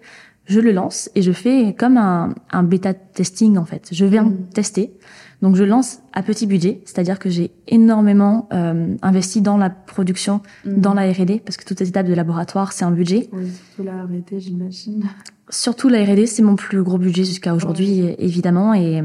[0.46, 3.90] je le lance et je fais comme un, un bêta testing en fait.
[3.92, 4.50] Je viens mm.
[4.54, 4.94] tester.
[5.42, 10.42] Donc je lance à petit budget, c'est-à-dire que j'ai énormément euh, investi dans la production,
[10.66, 10.82] mm.
[10.82, 13.30] dans la R&D, parce que toutes les étapes de laboratoire c'est un budget.
[13.34, 15.04] Oui, surtout la R&D j'imagine.
[15.50, 19.04] Surtout la R&D c'est mon plus gros budget jusqu'à aujourd'hui évidemment et,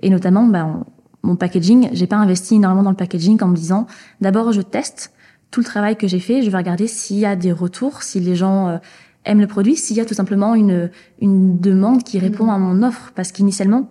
[0.00, 0.84] et notamment bah,
[1.22, 3.86] mon packaging, j'ai pas investi énormément dans le packaging en me disant
[4.20, 5.12] d'abord je teste
[5.50, 8.20] tout le travail que j'ai fait, je vais regarder s'il y a des retours, si
[8.20, 8.78] les gens euh,
[9.24, 12.82] aiment le produit, s'il y a tout simplement une une demande qui répond à mon
[12.82, 13.88] offre parce qu'initialement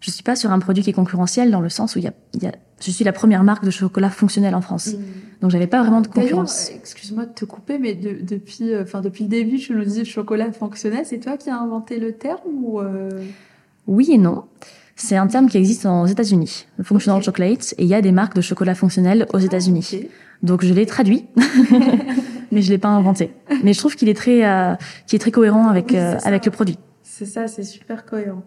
[0.00, 2.08] je suis pas sur un produit qui est concurrentiel dans le sens où il y
[2.08, 4.92] a, y a je suis la première marque de chocolat fonctionnel en France.
[4.92, 5.00] Donc,
[5.42, 6.70] Donc j'avais pas vraiment de concurrence.
[6.70, 10.50] Excuse-moi de te couper, mais depuis, euh, enfin depuis le début, tu nous dis chocolat
[10.52, 11.04] fonctionnel.
[11.04, 13.10] C'est toi qui as inventé le terme ou euh...
[13.86, 14.44] Oui et non.
[15.02, 18.34] C'est un terme qui existe aux États-Unis, functional chocolate, et il y a des marques
[18.34, 20.08] de chocolat fonctionnel aux États-Unis.
[20.42, 21.24] Donc je l'ai traduit,
[22.52, 23.30] mais je l'ai pas inventé.
[23.64, 24.74] Mais je trouve qu'il est très, euh,
[25.06, 26.78] qui est très cohérent avec euh, avec le produit.
[27.02, 28.42] C'est ça, c'est super cohérent.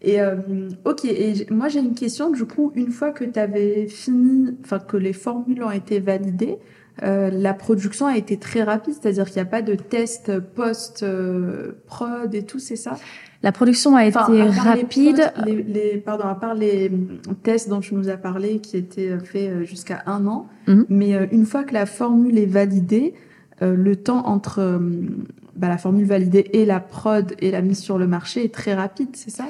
[0.00, 0.36] Et euh,
[0.84, 2.30] ok, et moi j'ai une question.
[2.30, 6.58] Du coup, une fois que tu avais fini, enfin que les formules ont été validées,
[7.02, 12.34] euh, la production a été très rapide, c'est-à-dire qu'il n'y a pas de test post-prod
[12.34, 12.96] et tout, c'est ça?
[13.42, 15.32] La production a été rapide.
[15.44, 16.90] Les, les, pardon, à part les
[17.42, 20.86] tests dont tu nous as parlé, qui étaient faits euh, jusqu'à un an, mhm.
[20.88, 23.14] mais euh, une fois que la formule est validée,
[23.62, 24.80] euh, le temps entre
[25.54, 28.74] bah, la formule validée et la prod et la mise sur le marché est très
[28.74, 29.44] rapide, c'est ça?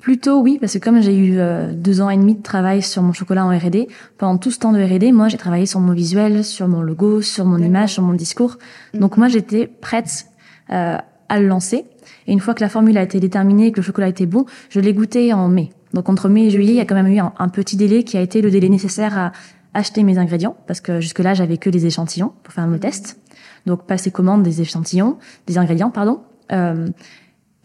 [0.00, 1.38] Plutôt oui, parce que comme j'ai eu
[1.74, 4.72] deux ans et demi de travail sur mon chocolat en R&D, pendant tout ce temps
[4.72, 8.04] de R&D, moi j'ai travaillé sur mon visuel, sur mon logo, sur mon image, sur
[8.04, 8.58] mon discours.
[8.94, 9.00] Mhm.
[9.00, 10.26] Donc moi j'étais prête
[10.68, 11.84] à le lancer.
[12.26, 14.80] Et une fois que la formule a été déterminée, que le chocolat était bon, je
[14.80, 15.70] l'ai goûté en mai.
[15.94, 18.16] Donc entre mai et juillet, il y a quand même eu un, petit délai qui
[18.16, 19.32] a été le délai nécessaire à
[19.74, 23.18] acheter mes ingrédients, parce que jusque-là, j'avais que des échantillons pour faire le test.
[23.66, 26.20] Donc passer commande des échantillons, des ingrédients, pardon.
[26.52, 26.88] Euh,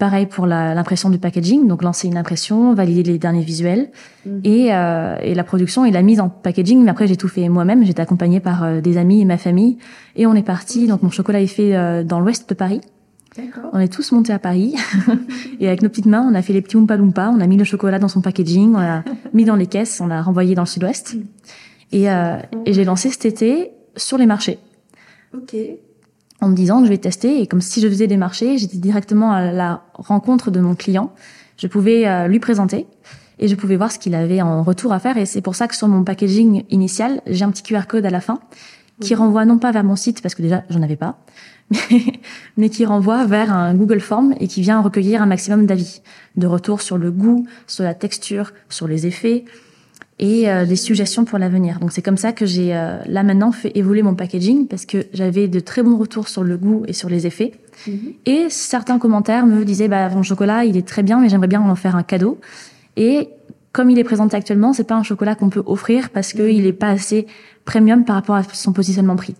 [0.03, 3.89] pareil pour l'impression du packaging, donc lancer une impression, valider les derniers visuels
[4.25, 4.41] mhm.
[4.43, 6.83] et, euh, et, la production et la mise en packaging.
[6.83, 7.85] Mais après, j'ai tout fait moi-même.
[7.85, 9.77] J'étais accompagnée par euh, des amis et ma famille
[10.17, 10.87] et on est parti.
[10.87, 12.81] Donc mon chocolat est fait euh, dans l'ouest de Paris.
[13.71, 14.75] On est tous montés à Paris
[15.61, 17.55] et avec nos petites mains, on a fait les petits Oompa Loompa, on a mis
[17.55, 20.63] le chocolat dans son packaging, on l'a mis dans les caisses, on l'a renvoyé dans
[20.63, 21.15] le sud-ouest.
[21.93, 22.35] Et, euh,
[22.65, 24.59] et j'ai lancé cet été sur les marchés.
[25.33, 25.55] Ok.
[26.43, 28.75] En me disant que je vais tester et comme si je faisais des marchés, j'étais
[28.75, 31.13] directement à la rencontre de mon client.
[31.55, 32.85] Je pouvais euh, lui présenter
[33.39, 35.17] et je pouvais voir ce qu'il avait en retour à faire.
[35.17, 38.09] Et c'est pour ça que sur mon packaging initial, j'ai un petit QR code à
[38.09, 38.41] la fin
[38.99, 41.17] qui renvoie non pas vers mon site parce que déjà j'en avais pas,
[42.57, 46.01] mais qui renvoie vers un Google Form et qui vient recueillir un maximum d'avis,
[46.35, 49.45] de retour sur le goût, sur la texture, sur les effets
[50.19, 51.79] et euh, des suggestions pour l'avenir.
[51.79, 55.05] Donc c'est comme ça que j'ai euh, là maintenant fait évoluer mon packaging parce que
[55.13, 57.53] j'avais de très bons retours sur le goût et sur les effets.
[57.87, 58.13] Mhm.
[58.25, 61.61] Et certains commentaires me disaient bah mon chocolat, il est très bien mais j'aimerais bien
[61.61, 62.39] en faire un cadeau.
[62.95, 63.29] Et
[63.71, 66.73] comme il est présenté actuellement, c'est pas un chocolat qu'on peut offrir parce qu'il n'est
[66.73, 67.25] pas assez
[67.65, 69.35] premium par rapport à son positionnement prix.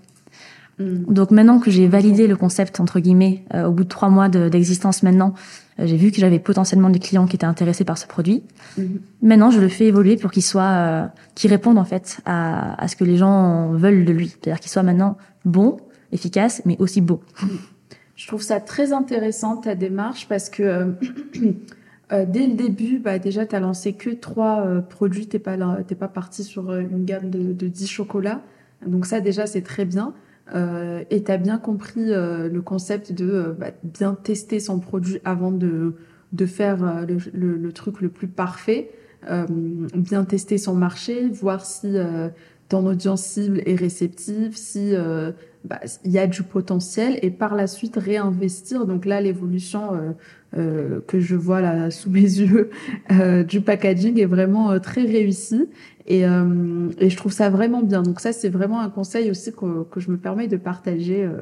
[0.80, 1.14] Mm.
[1.14, 4.30] Donc maintenant que j'ai validé le concept entre guillemets, euh, au bout de trois mois
[4.30, 5.36] d'existence maintenant,
[5.80, 8.44] j'ai vu que j'avais potentiellement des clients qui étaient intéressés par ce produit.
[8.78, 8.84] Mm.
[9.22, 11.06] Maintenant, je le fais évoluer pour qu'il soit, euh,
[11.36, 14.72] qu'il réponde en fait à, à, ce que les gens veulent de lui, c'est-à-dire qu'il
[14.72, 15.78] soit maintenant bon,
[16.12, 17.22] efficace, mais aussi beau.
[17.42, 17.48] Mm.
[18.16, 20.94] Je trouve ça très intéressant ta démarche parce que
[22.12, 26.08] dès le début, bah, déjà, tu as lancé que trois produits, tu n'es pas, pas
[26.08, 28.42] parti sur une gamme de, de 10 chocolats.
[28.86, 30.14] Donc ça, déjà, c'est très bien.
[30.53, 34.79] Euh, et tu as bien compris euh, le concept de euh, bah, bien tester son
[34.79, 35.95] produit avant de,
[36.34, 38.91] de faire euh, le, le, le, truc le plus parfait,
[39.95, 41.95] bien tester son marché, voir si
[42.67, 44.93] ton audience cible est réceptive, si
[45.63, 48.86] bah, y a du potentiel et par la suite réinvestir.
[48.86, 50.13] Donc là, l'évolution
[50.56, 52.69] euh, que je vois là sous mes yeux
[53.12, 55.67] euh, du packaging est vraiment très réussie.
[56.06, 58.02] Et, euh, et je trouve ça vraiment bien.
[58.02, 61.42] Donc ça, c'est vraiment un conseil aussi que, que je me permets de partager euh,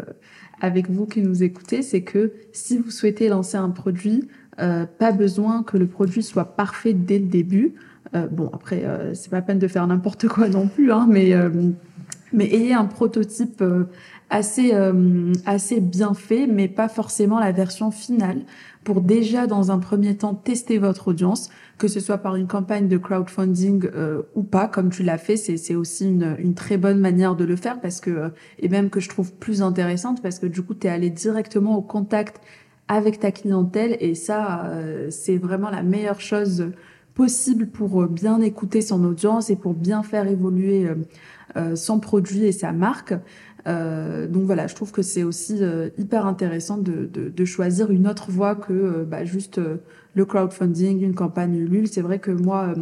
[0.59, 4.27] avec vous qui nous écoutez, c'est que si vous souhaitez lancer un produit,
[4.59, 7.73] euh, pas besoin que le produit soit parfait dès le début.
[8.13, 11.33] Euh, bon, après, c'est pas peine de faire n'importe quoi non plus, hein, mais
[12.33, 13.61] mais ayez un prototype
[14.31, 14.73] assez
[15.45, 18.39] assez bien fait, mais pas forcément la version finale
[18.83, 22.87] pour déjà dans un premier temps tester votre audience, que ce soit par une campagne
[22.87, 26.99] de crowdfunding euh, ou pas, comme tu l'as fait, c'est aussi une, une, très bonne
[26.99, 30.39] manière de le faire parce que euh, et même que je trouve plus intéressante parce
[30.39, 32.41] que du coup tu es allé directement au contact
[32.87, 36.71] avec ta clientèle et ça euh, c'est vraiment la meilleure chose
[37.13, 40.87] possible pour bien écouter son audience et pour bien faire évoluer
[41.75, 43.13] son produit et sa marque.
[43.67, 47.91] Euh, donc voilà, je trouve que c'est aussi euh, hyper intéressant de, de, de, choisir
[47.91, 49.77] une autre voie que euh, bah, juste euh,
[50.15, 51.87] le crowdfunding, une campagne Ulule.
[51.87, 52.73] C'est vrai que moi,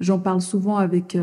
[0.00, 1.16] j'en parle souvent avec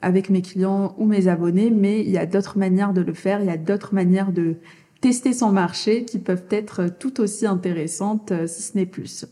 [0.00, 3.40] avec mes clients ou mes abonnés, mais il y a d'autres manières de le faire.
[3.40, 4.54] Il y a d'autres manières de
[5.02, 9.26] tester son marché qui peuvent être tout aussi intéressantes, si ce n'est plus.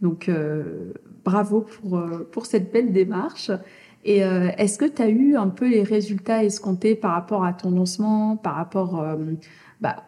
[0.00, 0.30] Donc
[1.22, 3.50] bravo pour pour cette belle démarche.
[4.04, 7.52] Et euh, est-ce que tu as eu un peu les résultats escomptés par rapport à
[7.52, 9.16] ton lancement, par rapport euh,
[9.80, 10.04] bah,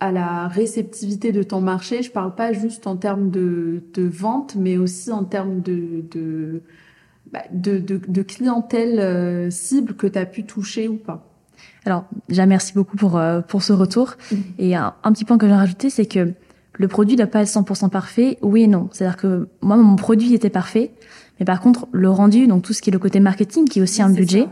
[0.00, 2.02] à la réceptivité de ton marché?
[2.02, 6.62] Je parle pas juste en termes de, de vente, mais aussi en termes de, de,
[7.32, 11.24] bah, de, de, de, clientèle euh, cible que tu as pu toucher ou pas?
[11.86, 14.16] Alors, déjà, merci beaucoup pour, pour ce retour.
[14.30, 14.36] Mmh.
[14.58, 16.34] Et un, un, petit point que j'ai rajouté, c'est que
[16.74, 18.88] le produit ne doit pas être 100% parfait, oui et non.
[18.92, 20.92] C'est-à-dire que moi, mon produit était parfait,
[21.38, 23.82] mais par contre, le rendu, donc tout ce qui est le côté marketing, qui est
[23.82, 24.48] aussi un budget,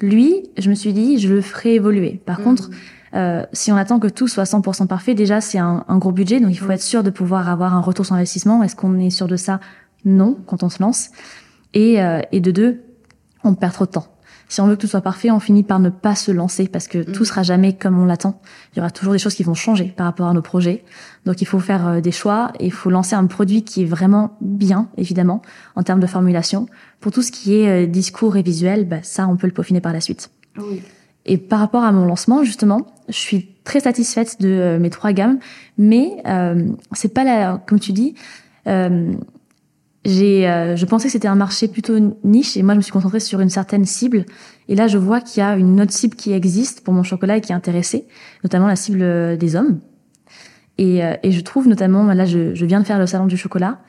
[0.00, 2.20] lui, je me suis dit, je le ferai évoluer.
[2.24, 2.44] Par mm.
[2.44, 2.70] contre,
[3.14, 6.40] euh, si on attend que tout soit 100% parfait, déjà, c'est un, un, gros budget,
[6.40, 6.72] donc il faut mm.
[6.72, 8.62] être sûr de pouvoir avoir un retour sur investissement.
[8.62, 9.60] Est-ce qu'on est sûr de ça?
[10.04, 11.10] Non, quand on se lance.
[11.74, 12.82] Et, euh, et de deux,
[13.44, 14.06] on perd trop de temps
[14.48, 16.88] si on veut que tout soit parfait, on finit par ne pas se lancer parce
[16.88, 17.26] que tout mm.
[17.26, 18.40] sera jamais comme on l'attend.
[18.72, 20.84] Il y aura toujours des choses qui vont changer par rapport à nos projets.
[21.24, 23.86] Donc il faut faire euh, des choix et il faut lancer un produit qui est
[23.86, 25.42] vraiment bien, évidemment,
[25.74, 26.66] en termes de formulation.
[27.00, 29.80] Pour tout ce qui est euh, discours et visuel, bah, ça, on peut le peaufiner
[29.80, 30.30] par la suite.
[31.26, 35.12] Et par rapport à mon lancement, justement, je suis très satisfaite de euh, mes trois
[35.12, 35.38] gammes,
[35.76, 38.14] mais euh, c'est pas la, comme tu dis,
[38.68, 39.12] euh,
[40.06, 42.92] j'ai, euh, je pensais que c'était un marché plutôt niche et moi je me suis
[42.92, 44.24] concentrée sur une certaine cible.
[44.68, 47.36] Et là, je vois qu'il y a une autre cible qui existe pour mon chocolat
[47.36, 48.06] et qui est intéressée,
[48.44, 49.80] notamment la cible euh, des hommes.
[50.78, 53.36] Et, euh, et je trouve notamment, là, je, je, viens de faire le salon du
[53.36, 53.80] chocolat,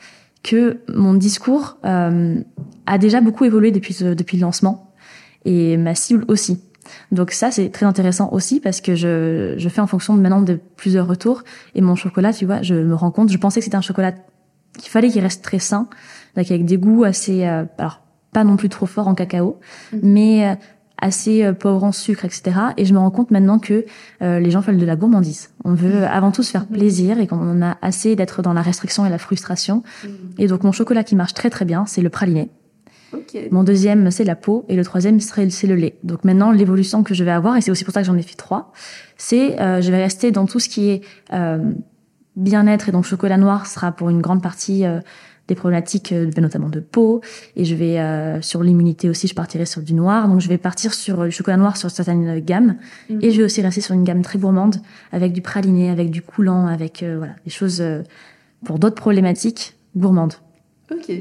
[0.44, 2.40] que mon discours euh,
[2.88, 4.94] a déjà beaucoup évolué depuis depuis le lancement
[5.46, 6.64] et ma cible aussi.
[7.12, 10.60] Donc ça, c'est très intéressant aussi parce que je, je fais en fonction maintenant de
[10.78, 11.44] plusieurs retours
[11.76, 14.14] et mon chocolat, tu vois, je me rends compte, je pensais que c'était un chocolat
[14.78, 15.88] qu'il fallait qu'il reste très sain,
[16.36, 18.02] donc avec des goûts assez, euh, alors
[18.32, 19.60] pas non plus trop forts en cacao,
[19.92, 19.98] mm.
[20.04, 20.56] mais euh,
[21.00, 22.58] assez euh, pauvres en sucre, etc.
[22.78, 23.86] Et je me rends compte maintenant que
[24.22, 25.50] les gens veulent de la gourmandise.
[25.64, 26.10] On veut mm.
[26.12, 26.74] avant tout se faire mm.
[26.74, 29.84] plaisir et qu'on a assez d'être dans la restriction et la frustration.
[30.38, 32.50] Et donc mon chocolat qui marche très très bien, c'est le praliné.
[33.52, 34.66] Mon deuxième, c'est la peau.
[34.68, 35.98] Et le troisième, c'est le lait.
[36.04, 38.22] Donc maintenant, l'évolution que je vais avoir, et c'est aussi pour ça que j'en ai
[38.22, 38.72] fait trois,
[39.18, 41.02] c'est euh, je vais rester dans tout ce qui est
[41.34, 41.72] euh,
[42.38, 42.88] bien-être.
[42.88, 45.02] Et donc, chocolat noir sera pour une grande partie euh,
[45.48, 47.22] des problématiques, euh, notamment de peau.
[47.56, 50.28] Et je vais, euh, sur l'immunité aussi, je partirai sur du noir.
[50.28, 52.76] Donc, je vais partir sur le chocolat noir sur certaines gammes.
[53.10, 53.20] Mhm.
[53.22, 54.78] Et je vais aussi rester sur une gamme très gourmande,
[55.12, 58.04] avec du praliné, avec du coulant, avec euh, voilà des choses euh,
[58.66, 60.34] pour d'autres problématiques gourmandes.
[60.92, 61.12] Ok.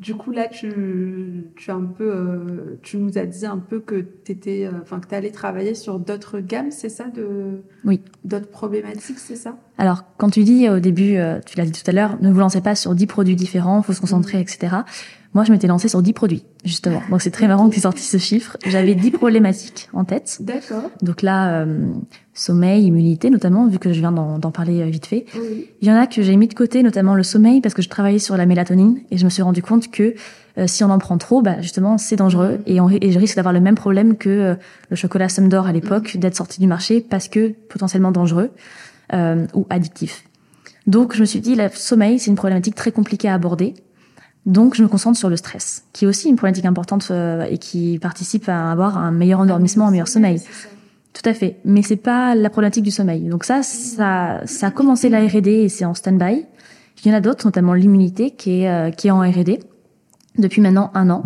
[0.00, 3.80] Du coup, là, tu, tu as un peu, euh, tu nous as dit un peu
[3.80, 8.00] que t'étais, euh, enfin, que t'allais travailler sur d'autres gammes, c'est ça, de, Oui.
[8.24, 9.56] d'autres problématiques, c'est ça?
[9.76, 12.40] Alors, quand tu dis au début, euh, tu l'as dit tout à l'heure, ne vous
[12.40, 14.74] lancez pas sur 10 produits différents, faut se concentrer, etc.
[15.34, 17.02] Moi, je m'étais lancée sur 10 produits, justement.
[17.10, 18.56] Donc, c'est très marrant que tu aies sorti ce chiffre.
[18.66, 20.38] J'avais 10 problématiques en tête.
[20.40, 20.90] D'accord.
[21.02, 21.84] Donc là, euh,
[22.40, 25.26] sommeil, immunité, notamment, vu que je viens d'en parler euh, vite fait.
[25.34, 25.68] Oui.
[25.80, 27.88] Il y en a que j'ai mis de côté, notamment le sommeil, parce que je
[27.88, 30.14] travaillais sur la mélatonine et je me suis rendu compte que
[30.58, 33.36] euh, si on en prend trop, bah, justement, c'est dangereux et, on, et je risque
[33.36, 34.54] d'avoir le même problème que euh,
[34.88, 38.50] le chocolat Somme d'or à l'époque, d'être sorti du marché parce que potentiellement dangereux
[39.12, 40.24] euh, ou addictif.
[40.86, 43.74] Donc, je me suis dit, le sommeil, c'est une problématique très compliquée à aborder.
[44.46, 47.58] Donc, je me concentre sur le stress, qui est aussi une problématique importante euh, et
[47.58, 50.40] qui participe à avoir un meilleur endormissement, un meilleur sommeil.
[51.22, 51.58] Tout à fait.
[51.64, 53.22] Mais c'est pas la problématique du sommeil.
[53.22, 56.46] Donc ça, ça, ça a commencé la R&D et c'est en stand-by.
[57.04, 59.60] Il y en a d'autres, notamment l'immunité qui est, euh, qui est en R&D
[60.38, 61.24] depuis maintenant un an.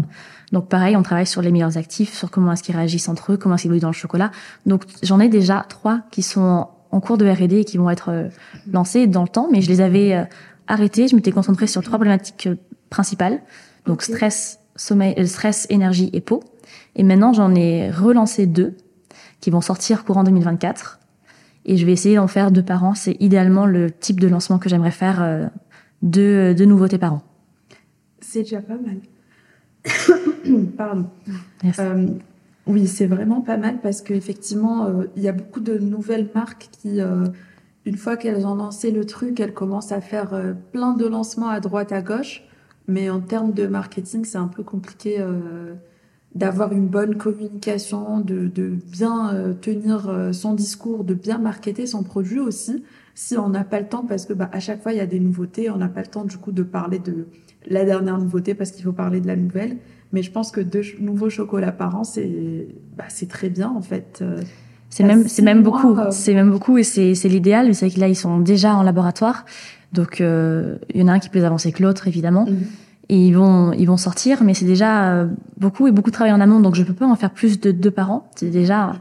[0.50, 3.36] Donc pareil, on travaille sur les meilleurs actifs, sur comment est-ce qu'ils réagissent entre eux,
[3.36, 4.30] comment est-ce qu'ils dans le chocolat.
[4.66, 8.10] Donc j'en ai déjà trois qui sont en, cours de R&D et qui vont être
[8.10, 8.28] euh,
[8.72, 10.24] lancés dans le temps, mais je les avais euh,
[10.66, 11.06] arrêtés.
[11.06, 12.56] Je m'étais concentrée sur trois problématiques euh,
[12.90, 13.42] principales.
[13.86, 16.42] Donc stress, sommeil, stress, énergie et peau.
[16.96, 18.76] Et maintenant, j'en ai relancé deux
[19.44, 21.00] qui vont sortir courant 2024.
[21.66, 22.94] Et je vais essayer d'en faire deux par an.
[22.94, 25.44] C'est idéalement le type de lancement que j'aimerais faire euh,
[26.00, 27.22] deux, deux nouveautés par an.
[28.20, 29.00] C'est déjà pas mal.
[30.78, 31.04] Pardon.
[31.62, 31.80] Merci.
[31.82, 32.06] Euh,
[32.66, 36.70] oui, c'est vraiment pas mal parce qu'effectivement, euh, il y a beaucoup de nouvelles marques
[36.72, 37.26] qui, euh,
[37.84, 41.60] une fois qu'elles ont lancé le truc, elles commencent à faire plein de lancements à
[41.60, 42.44] droite, à gauche.
[42.88, 45.22] Mais en termes de marketing, c'est un peu compliqué
[46.34, 51.86] d'avoir une bonne communication, de, de bien euh, tenir euh, son discours, de bien marketer
[51.86, 52.82] son produit aussi.
[53.14, 55.06] Si on n'a pas le temps, parce que bah, à chaque fois il y a
[55.06, 57.26] des nouveautés, on n'a pas le temps du coup de parler de
[57.68, 59.76] la dernière nouveauté parce qu'il faut parler de la nouvelle.
[60.12, 62.66] Mais je pense que deux nouveaux chocolats par an, c'est
[62.96, 64.18] bah, c'est très bien en fait.
[64.20, 64.40] Euh,
[64.90, 65.96] C'est même, c'est même beaucoup.
[66.10, 67.66] C'est même beaucoup et c'est, c'est l'idéal.
[67.66, 69.44] Mais c'est que là, ils sont déjà en laboratoire.
[69.92, 72.46] Donc, euh, il y en a un qui est plus avancé que l'autre, évidemment.
[73.08, 75.26] Et ils vont, ils vont sortir, mais c'est déjà euh,
[75.58, 76.60] beaucoup et beaucoup de travail en amont.
[76.60, 78.28] Donc, je peux pas en faire plus de deux par an.
[78.34, 78.94] C'est déjà,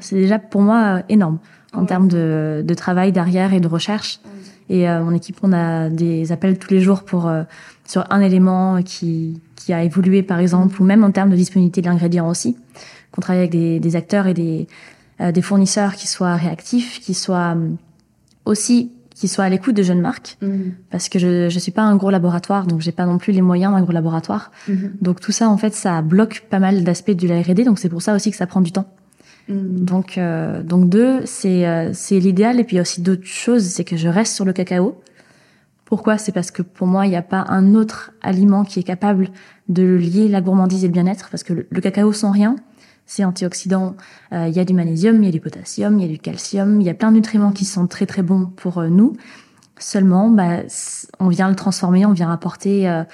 [0.00, 1.38] c'est déjà pour moi euh, énorme
[1.72, 1.86] en Ouais.
[1.86, 4.20] termes de, de travail derrière et de recherche.
[4.68, 7.44] Et euh, mon équipe, on a des appels tous les jours pour euh,
[7.86, 11.80] sur un élément qui qui a évolué par exemple, ou même en termes de disponibilité
[11.82, 12.56] de l'ingrédient aussi.
[13.12, 14.66] Qu'on travaille avec des, des acteurs et des
[15.20, 17.70] euh, des fournisseurs qui soient réactifs, qui soient euh,
[18.44, 20.74] aussi qui soient à l'écoute de jeunes marques, Mhm.
[20.90, 23.40] parce que je je suis pas un gros laboratoire, donc j'ai pas non plus les
[23.50, 24.50] moyens d'un gros laboratoire.
[24.68, 24.92] Mhm.
[25.00, 27.88] Donc tout ça en fait, ça bloque pas mal d'aspects de la R&D, donc c'est
[27.88, 28.88] pour ça aussi que ça prend du temps.
[29.48, 29.84] Mhm.
[29.84, 32.60] Donc, euh, donc deux, c'est euh, c'est l'idéal.
[32.60, 35.00] Et puis il y a aussi d'autres choses, c'est que je reste sur le cacao.
[35.84, 36.18] Pourquoi?
[36.18, 39.28] C'est parce que pour moi, il n'y a pas un autre aliment qui est capable
[39.68, 41.28] de lier la gourmandise et le bien-être.
[41.30, 42.56] Parce que le, le cacao sans rien,
[43.06, 43.96] c'est antioxydant.
[44.32, 46.18] Euh, Il y a du magnésium, il y a du potassium, il y a du
[46.18, 49.16] calcium, il y a plein de nutriments qui sont très très bons pour euh, nous.
[49.78, 50.62] Seulement, bah,
[51.20, 53.04] on vient le transformer, on vient apporter euh,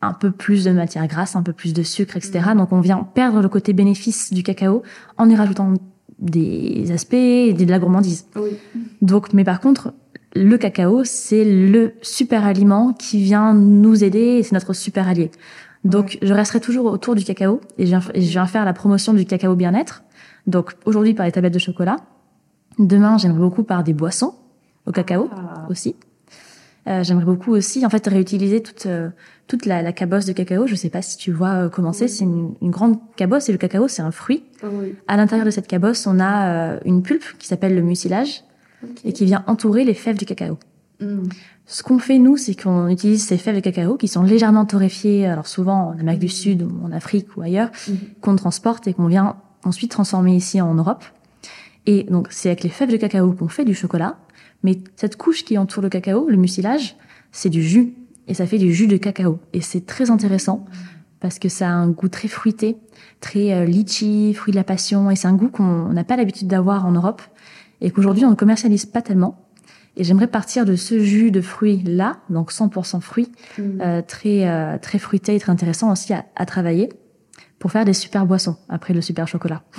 [0.00, 2.50] un peu plus de matière grasse, un peu plus de sucre, etc.
[2.56, 4.82] Donc on vient perdre le côté bénéfice du cacao
[5.16, 5.74] en y rajoutant
[6.18, 8.26] des aspects et de la gourmandise.
[8.36, 8.50] Oui.
[9.02, 9.94] Donc, mais par contre,
[10.34, 15.30] le cacao, c'est le super aliment qui vient nous aider et c'est notre super allié.
[15.88, 18.72] Donc, je resterai toujours autour du cacao et je viens, et je viens faire la
[18.72, 20.02] promotion du cacao bien-être.
[20.46, 21.96] Donc, aujourd'hui par les tablettes de chocolat.
[22.78, 24.34] Demain, j'aimerais beaucoup par des boissons
[24.86, 25.66] au cacao Ah.
[25.68, 25.96] aussi.
[26.86, 29.10] Euh, j'aimerais beaucoup aussi, en fait, réutiliser toute euh,
[29.46, 30.66] toute la, la cabosse de cacao.
[30.66, 32.04] Je sais pas si tu vois euh, comment c'est.
[32.04, 32.10] Oui.
[32.10, 34.44] C'est une, une grande cabosse et le cacao, c'est un fruit.
[34.62, 34.94] Oui.
[35.06, 38.42] À l'intérieur de cette cabosse, on a euh, une pulpe qui s'appelle le mucilage
[39.04, 40.56] et qui vient entourer les fèves du cacao.
[41.00, 41.28] Mhm.
[41.66, 45.26] Ce qu'on fait nous, c'est qu'on utilise ces fèves de cacao qui sont légèrement torréfiées,
[45.26, 47.96] alors souvent en Amérique du Sud ou en Afrique ou ailleurs, Mhm.
[48.20, 51.04] qu'on transporte et qu'on vient ensuite transformer ici en Europe.
[51.86, 54.16] Et donc c'est avec les fèves de cacao qu'on fait du chocolat,
[54.62, 56.96] mais cette couche qui entoure le cacao, le mucilage,
[57.32, 57.94] c'est du jus
[58.26, 60.64] et ça fait du jus de cacao et c'est très intéressant
[61.20, 62.76] parce que ça a un goût très fruité,
[63.20, 66.48] très euh, litchi, fruit de la passion et c'est un goût qu'on n'a pas l'habitude
[66.48, 67.22] d'avoir en Europe
[67.80, 69.38] et qu'aujourd'hui on ne commercialise pas tellement.
[69.98, 73.30] Et j'aimerais partir de ce jus de fruits là, donc 100% fruits,
[74.06, 76.88] très très fruité et très intéressant aussi à, à travailler
[77.58, 79.62] pour faire des super boissons après le super chocolat.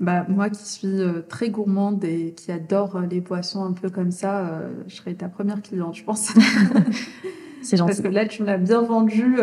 [0.00, 3.90] Bah, moi qui suis euh, très gourmande et qui adore euh, les boissons un peu
[3.90, 6.32] comme ça, euh, je serais ta première cliente, je pense.
[7.62, 7.90] C'est gentil.
[7.90, 9.36] Parce que là, tu me l'as bien vendu.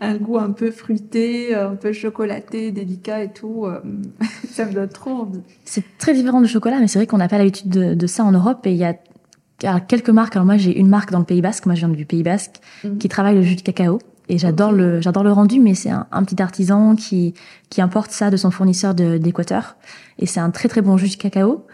[0.00, 3.66] Un goût un peu fruité, un peu chocolaté, délicat et tout.
[4.50, 5.40] ça me donne trop envie.
[5.64, 8.24] C'est très différent du chocolat, mais c'est vrai qu'on n'a pas l'habitude de, de, ça
[8.24, 8.66] en Europe.
[8.66, 8.94] Et il y a
[9.80, 10.36] quelques marques.
[10.36, 11.66] Alors moi, j'ai une marque dans le Pays Basque.
[11.66, 12.98] Moi, je viens du Pays Basque, mhm.
[12.98, 13.98] qui travaille le jus de cacao.
[14.28, 17.34] Et j'adore le j'adore le rendu, mais c'est un, petit artisan qui
[17.70, 19.76] qui importe ça de son fournisseur d'Équateur.
[20.18, 21.64] Et c'est un très très bon jus de cacao.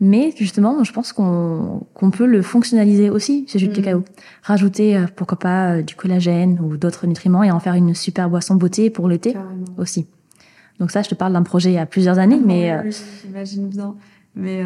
[0.00, 3.82] Mais justement, je pense qu'on qu'on peut le fonctionnaliser aussi ce jus de mm.
[3.82, 4.04] cacao,
[4.42, 8.30] rajouter euh, pourquoi pas euh, du collagène ou d'autres nutriments et en faire une super
[8.30, 9.34] boisson beauté pour l'été
[9.76, 10.06] aussi.
[10.78, 12.90] Donc ça, je te parle d'un projet il y a plusieurs années, mais euh,
[13.22, 13.94] j'imagine bien.
[14.34, 14.62] Mais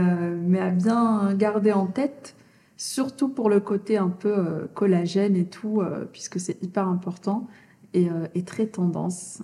[0.47, 2.37] mais à bien garder en tête
[2.77, 7.47] surtout pour le côté un peu euh, collagène et tout, euh, puisque c'est hyper important
[7.93, 9.43] et, euh, et très tendance.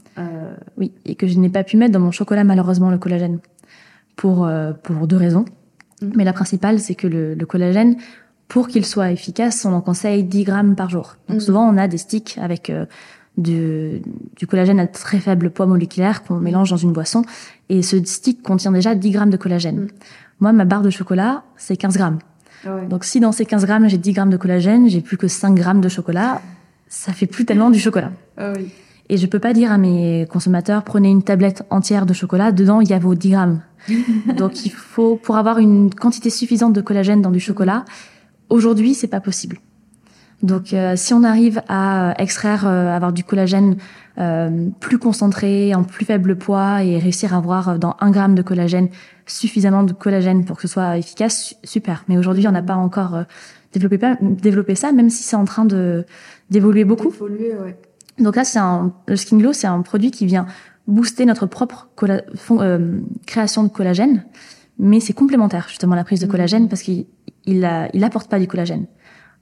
[0.77, 3.39] Oui, et que je n'ai pas pu mettre dans mon chocolat malheureusement le collagène
[4.17, 4.49] pour
[4.83, 5.45] pour deux raisons.
[6.01, 6.13] Mm.
[6.17, 7.97] Mais la principale, c'est que le, le collagène,
[8.49, 11.17] pour qu'il soit efficace, on en conseille 10 grammes par jour.
[11.29, 11.41] Donc mm.
[11.41, 12.73] souvent, on a des sticks avec
[13.37, 14.03] du,
[14.37, 16.43] du, collagène à très faible poids moléculaire qu'on mm.
[16.43, 17.23] mélange dans une boisson.
[17.69, 19.89] Et ce stick contient déjà 10 grammes de collagène.
[20.41, 22.19] Moi, ma barre de chocolat, c'est 15 grammes.
[22.89, 25.55] Donc si dans ces 15 grammes, j'ai 10 grammes de collagène, j'ai plus que 5
[25.55, 26.43] grammes de chocolat,
[26.89, 28.13] ça fait plus tellement du chocolat.
[28.37, 28.53] Ah
[29.11, 32.81] Et je peux pas dire à mes consommateurs, prenez une tablette entière de chocolat, dedans
[32.81, 33.61] il y a vos 10 grammes.
[34.37, 37.85] Donc il faut, pour avoir une quantité suffisante de collagène dans du chocolat,
[38.51, 39.59] aujourd'hui c'est pas possible.
[40.45, 43.79] Donc euh, si on arrive à extraire, euh, avoir du collagène
[44.19, 48.43] euh, plus concentré, en plus faible poids et réussir à avoir dans un gramme de
[48.43, 48.91] collagène
[49.27, 52.05] suffisamment de collagène pour que ce soit efficace, super.
[52.07, 53.23] Mais aujourd'hui, on n'a pas encore euh,
[53.73, 56.07] développé, développé ça, même si c'est en train de
[56.49, 57.13] d'évoluer beaucoup.
[57.21, 57.77] ouais.
[58.21, 60.47] Donc là, c'est un, le Skin Glow, c'est un produit qui vient
[60.87, 61.89] booster notre propre
[62.51, 64.25] euh, création de collagène,
[64.79, 66.31] mais c'est complémentaire justement à la prise de mmh.
[66.31, 67.07] collagène parce qu'il
[67.47, 68.87] il, il apporte pas du collagène.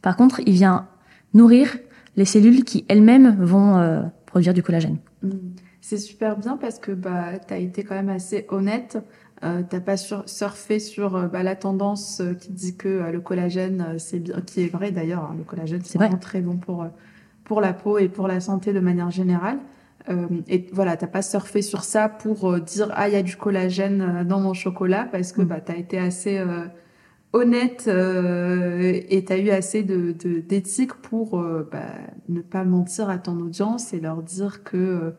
[0.03, 0.89] Par contre, il vient
[1.35, 1.77] nourrir
[2.17, 4.99] les cellules qui elles-mêmes vont euh, produire du collagène.
[5.23, 5.31] Mmh.
[5.81, 8.99] C'est super bien parce que bah, tu as été quand même assez honnête
[9.45, 14.19] euh, t'as pas surfé sur euh, bah, la tendance qui dit que le collagène c'est
[14.19, 15.23] bien, qui est vrai d'ailleurs.
[15.23, 16.85] Hein, le collagène c'est vraiment très bon pour
[17.49, 19.59] pour la peau et pour la santé de manière générale.
[20.49, 24.25] et voilà, t'as pas surfé sur ça pour dire ah il y a du collagène
[24.27, 25.47] dans mon chocolat parce que mm.
[25.47, 26.41] bah t'as été assez
[27.33, 31.43] honnête et t'as eu assez de d'éthique pour
[31.73, 31.93] bah,
[32.29, 35.15] ne pas mentir à ton audience et leur dire que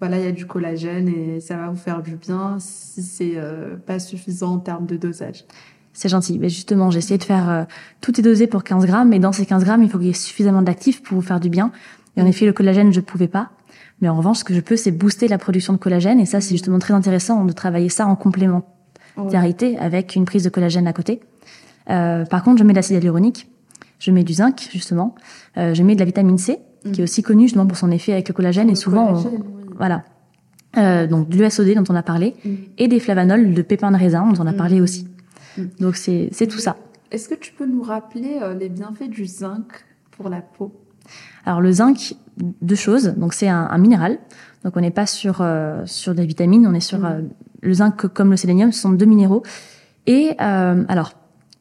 [0.00, 3.36] voilà, il y a du collagène et ça va vous faire du bien si c'est
[3.36, 5.44] euh, pas suffisant en termes de dosage.
[5.94, 6.38] C'est gentil.
[6.38, 7.64] Mais justement, j'ai essayé de faire euh,
[8.00, 10.10] tout est dosé pour 15 grammes, mais dans ces 15 grammes, il faut qu'il y
[10.10, 11.70] ait suffisamment d'actifs pour vous faire du bien.
[12.16, 13.50] Et en effet, le collagène, je pouvais pas.
[14.00, 16.20] Mais en revanche, ce que je peux, c'est booster la production de collagène.
[16.20, 20.50] Et ça, c'est justement très intéressant de travailler ça en complémentarité avec une prise de
[20.50, 21.20] collagène à côté.
[21.90, 23.48] Euh, par contre, je mets de l'acide hyaluronique,
[23.98, 25.14] je mets du zinc, justement,
[25.58, 26.58] euh, je mets de la vitamine C,
[26.92, 27.04] qui est mm.
[27.04, 28.70] aussi connue justement pour son effet avec le collagène.
[28.70, 29.22] et souvent,
[29.76, 30.02] voilà.
[30.76, 32.50] Euh, donc de l'USOD dont on a parlé mm.
[32.78, 34.56] et des flavanols de pépins de raisin dont on a mm.
[34.56, 35.06] parlé aussi.
[35.56, 35.62] Mm.
[35.80, 36.76] Donc c'est c'est tout ça.
[37.10, 40.72] Est-ce que tu peux nous rappeler euh, les bienfaits du zinc pour la peau?
[41.44, 43.14] Alors le zinc, deux choses.
[43.16, 44.18] Donc c'est un, un, minéral.
[44.64, 47.20] Donc on n'est pas sur euh, sur des vitamines, on est sur euh,
[47.60, 49.42] le zinc comme le sélénium, ce sont deux minéraux.
[50.06, 51.12] Et euh, alors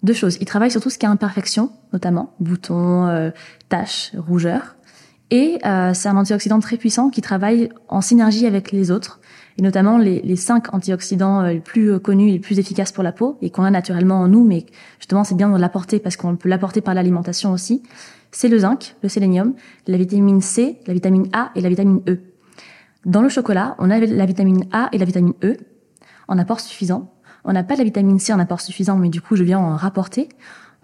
[0.02, 0.38] deux choses.
[0.42, 3.32] Il travaille sur tout ce qui est imperfection, notamment boutons,
[3.70, 4.76] taches, rougeurs.
[5.34, 9.20] Et euh, c'est un antioxydant très puissant qui travaille en synergie avec les autres,
[9.58, 12.92] et notamment les, les cinq antioxydants euh, les plus euh, connus et les plus efficaces
[12.92, 14.66] pour la peau, et qu'on a naturellement en nous, mais
[15.00, 17.84] justement c'est bien de l'apporter parce qu'on peut l'apporter par l'alimentation aussi.
[18.32, 19.54] C'est le zinc, le sélénium,
[19.88, 22.20] la vitamine C, la vitamine A et la vitamine E.
[23.06, 25.58] Dans le chocolat, on a la vitamine A et la vitamine E
[26.28, 27.14] en apport suffisant.
[27.44, 29.76] On n'a pas la vitamine C en apport suffisant, mais du coup, je viens en
[29.76, 30.30] rapporter.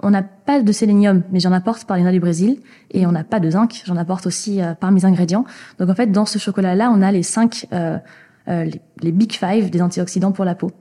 [0.02, 2.60] On n'a pas de sélénium, mais j'en apporte par les noix du Brésil.
[2.92, 5.46] Et on n'a pas de zinc, j'en apporte aussi euh, par mes ingrédients.
[5.78, 7.98] Donc en fait, dans ce chocolat-là, on a les cinq, euh,
[8.50, 8.70] euh,
[9.02, 10.72] les, big five des antioxydants pour la peau.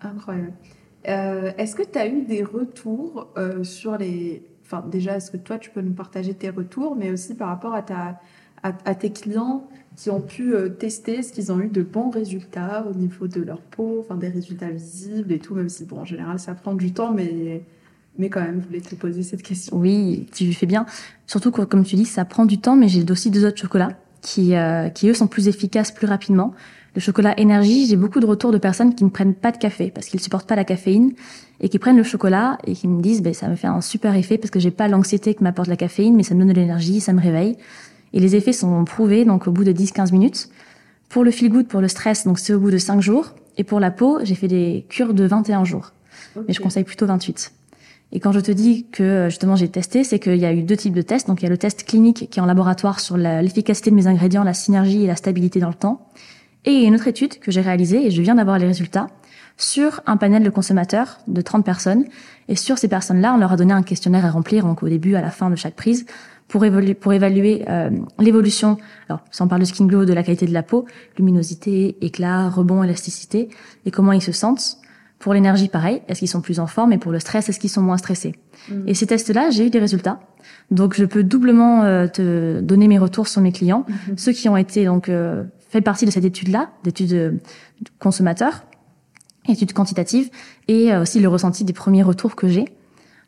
[0.00, 0.52] Incroyable.
[1.04, 3.28] est-ce que tu as eu des retours
[3.62, 4.42] sur les...
[4.64, 7.74] Enfin, déjà, est-ce que toi, tu peux nous partager tes retours, mais aussi par rapport
[7.74, 8.20] à, ta,
[8.62, 12.94] à, tes clients qui ont pu tester, est-ce qu'ils ont eu de bons résultats au
[12.94, 16.38] niveau de leur peau, enfin des résultats visibles et tout, même si, bon, en général,
[16.38, 17.62] ça prend du temps, mais
[18.18, 19.76] mais quand même, je voulais te poser cette question.
[19.76, 20.86] Oui, tu fais bien.
[21.26, 23.92] Surtout que, comme tu dis, ça prend du temps, mais j'ai aussi deux autres chocolats
[24.20, 26.52] qui, euh, qui eux sont plus efficaces plus rapidement.
[26.98, 29.92] Le chocolat énergie, j'ai beaucoup de retours de personnes qui ne prennent pas de café
[29.94, 31.12] parce qu'ils supportent pas la caféine
[31.60, 34.16] et qui prennent le chocolat et qui me disent ben ça me fait un super
[34.16, 36.60] effet parce que j'ai pas l'anxiété que m'apporte la caféine mais ça me donne de
[36.60, 37.56] l'énergie, ça me réveille.
[38.14, 40.48] Et les effets sont prouvés donc au bout de 10-15 minutes.
[41.08, 43.62] Pour le feel good, pour le stress, donc c'est au bout de 5 jours et
[43.62, 45.92] pour la peau, j'ai fait des cures de 21 jours.
[46.48, 47.52] Mais je conseille plutôt 28.
[48.10, 50.76] Et quand je te dis que justement j'ai testé, c'est qu'il y a eu deux
[50.76, 51.28] types de tests.
[51.28, 54.08] Donc il y a le test clinique qui est en laboratoire sur l'efficacité de mes
[54.08, 56.08] ingrédients, la synergie et la stabilité dans le temps.
[56.68, 58.66] Et il y a une autre étude que j'ai réalisée et je viens d'avoir les
[58.66, 59.06] résultats
[59.56, 62.04] sur un panel de consommateurs de 30 personnes.
[62.48, 65.14] Et sur ces personnes-là, on leur a donné un questionnaire à remplir, donc au début,
[65.14, 66.04] à la fin de chaque prise,
[66.46, 67.88] pour évaluer, pour évaluer euh,
[68.18, 68.76] l'évolution.
[69.08, 70.84] Alors, si on parle de skin glow, de la qualité de la peau,
[71.16, 73.48] luminosité, éclat, rebond, élasticité,
[73.86, 74.76] et comment ils se sentent.
[75.18, 76.02] Pour l'énergie, pareil.
[76.06, 78.34] Est-ce qu'ils sont plus en forme Et pour le stress, est-ce qu'ils sont moins stressés?
[78.68, 78.88] Mm.
[78.88, 80.20] Et ces tests-là, j'ai eu des résultats.
[80.70, 83.86] Donc, je peux doublement euh, te donner mes retours sur mes clients.
[83.88, 84.18] Mm-hmm.
[84.18, 87.32] Ceux qui ont été donc euh, fait partie de cette étude-là, d'études euh,
[87.98, 88.64] consommateurs,
[89.48, 90.30] études quantitatives,
[90.66, 92.66] et euh, aussi le ressenti des premiers retours que j'ai.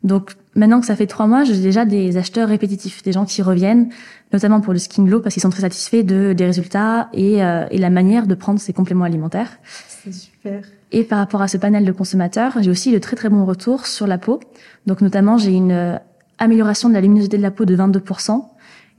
[0.03, 3.43] Donc maintenant que ça fait trois mois, j'ai déjà des acheteurs répétitifs, des gens qui
[3.43, 3.89] reviennent,
[4.33, 7.65] notamment pour le skin glow, parce qu'ils sont très satisfaits de, des résultats et, euh,
[7.69, 9.59] et la manière de prendre ces compléments alimentaires.
[10.03, 10.63] C'est super.
[10.91, 13.85] Et par rapport à ce panel de consommateurs, j'ai aussi de très très bons retours
[13.85, 14.39] sur la peau.
[14.87, 15.99] Donc notamment, j'ai une
[16.39, 18.43] amélioration de la luminosité de la peau de 22%,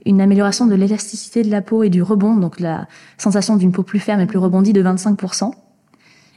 [0.05, 2.87] une amélioration de l'élasticité de la peau et du rebond, donc la
[3.17, 5.51] sensation d'une peau plus ferme et plus rebondie de 25%.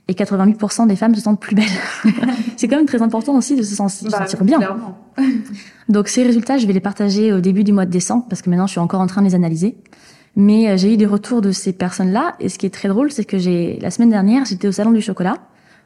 [0.09, 1.65] Et 88% des femmes se sentent plus belles.
[2.57, 4.61] c'est quand même très important aussi de se bah, sentir, bien.
[5.89, 8.49] donc ces résultats, je vais les partager au début du mois de décembre parce que
[8.49, 9.77] maintenant je suis encore en train de les analyser.
[10.37, 13.11] Mais euh, j'ai eu des retours de ces personnes-là et ce qui est très drôle,
[13.11, 15.39] c'est que j'ai la semaine dernière, j'étais au salon du chocolat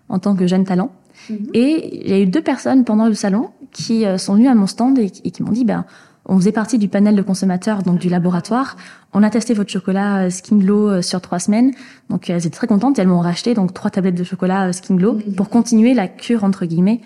[0.08, 0.90] en tant que jeune talent.
[1.30, 1.38] Mhm.
[1.54, 4.54] Et il y a eu deux personnes pendant le salon qui euh, sont venues à
[4.54, 5.84] mon stand et, qui m'ont dit, ben,
[6.26, 8.76] on faisait partie du panel de consommateurs, donc du laboratoire.
[9.12, 11.72] On a testé votre chocolat euh, Skin Glow euh, sur trois semaines.
[12.08, 14.96] Donc elles étaient très contentes elles m'ont racheté donc trois tablettes de chocolat euh, Skin
[14.96, 17.00] Glow pour continuer la cure entre guillemets.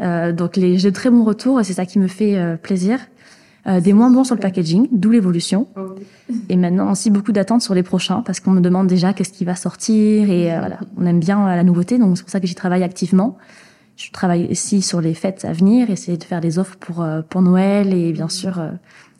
[0.00, 2.98] Euh, donc les, j'ai de très bons retours et c'est ça qui me fait plaisir.
[3.66, 5.68] Euh, des moins bons sur le packaging, d'où l'évolution.
[5.76, 5.94] Oh
[6.50, 9.44] et maintenant aussi beaucoup d'attentes sur les prochains parce qu'on me demande déjà qu'est-ce qui
[9.44, 12.54] va sortir et voilà, on aime bien la nouveauté donc c'est pour ça que j'y
[12.54, 13.38] travaille activement
[13.96, 17.22] je travaille aussi sur les fêtes à venir, essayer de faire des offres pour, euh,
[17.22, 18.70] pour Noël et bien sûr euh,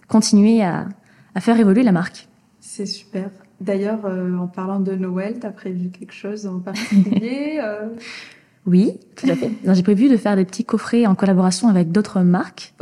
[0.09, 0.89] continuer à,
[1.35, 2.29] à faire évoluer la marque.
[2.61, 3.31] C'est super.
[3.61, 7.61] D'ailleurs, euh, en parlant de Noël, tu as prévu quelque chose en particulier
[8.67, 9.51] Oui, tout à fait.
[9.63, 12.73] J'ai prévu de faire des petits coffrets en collaboration avec d'autres marques.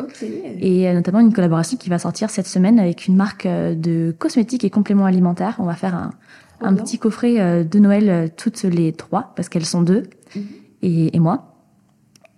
[0.61, 4.71] Et notamment une collaboration qui va sortir cette semaine avec une marque de cosmétiques et
[4.71, 5.57] compléments alimentaires.
[5.59, 6.13] On va faire un,
[6.61, 10.05] un petit coffret de Noël toutes les trois, parce qu'elles sont deux,
[10.37, 10.43] mhm.
[10.83, 11.52] et, et moi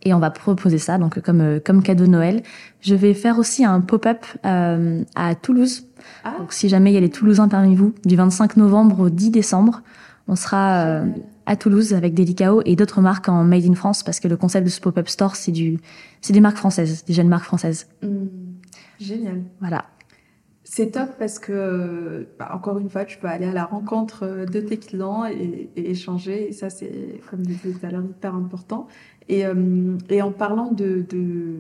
[0.04, 2.42] et on va proposer ça donc comme euh, comme cadeau de Noël.
[2.80, 5.86] Je vais faire aussi un pop-up euh, à Toulouse.
[6.24, 6.34] Ah.
[6.38, 9.30] Donc si jamais il y a les Toulousains parmi vous, du 25 novembre au 10
[9.30, 9.82] décembre,
[10.28, 11.06] on sera euh,
[11.46, 14.64] à Toulouse avec Delicao et d'autres marques en Made in France parce que le concept
[14.64, 15.78] de ce pop-up store c'est du
[16.20, 17.86] c'est des marques françaises, des jeunes marques françaises.
[18.02, 18.26] Mmh.
[19.00, 19.42] Génial.
[19.60, 19.84] Voilà.
[20.66, 24.60] C'est top parce que, bah, encore une fois, tu peux aller à la rencontre de
[24.60, 26.48] tes clients et, et échanger.
[26.48, 28.88] Et ça, c'est, comme je disais tout à l'heure, hyper important.
[29.28, 31.56] Et, euh, et en parlant de, de,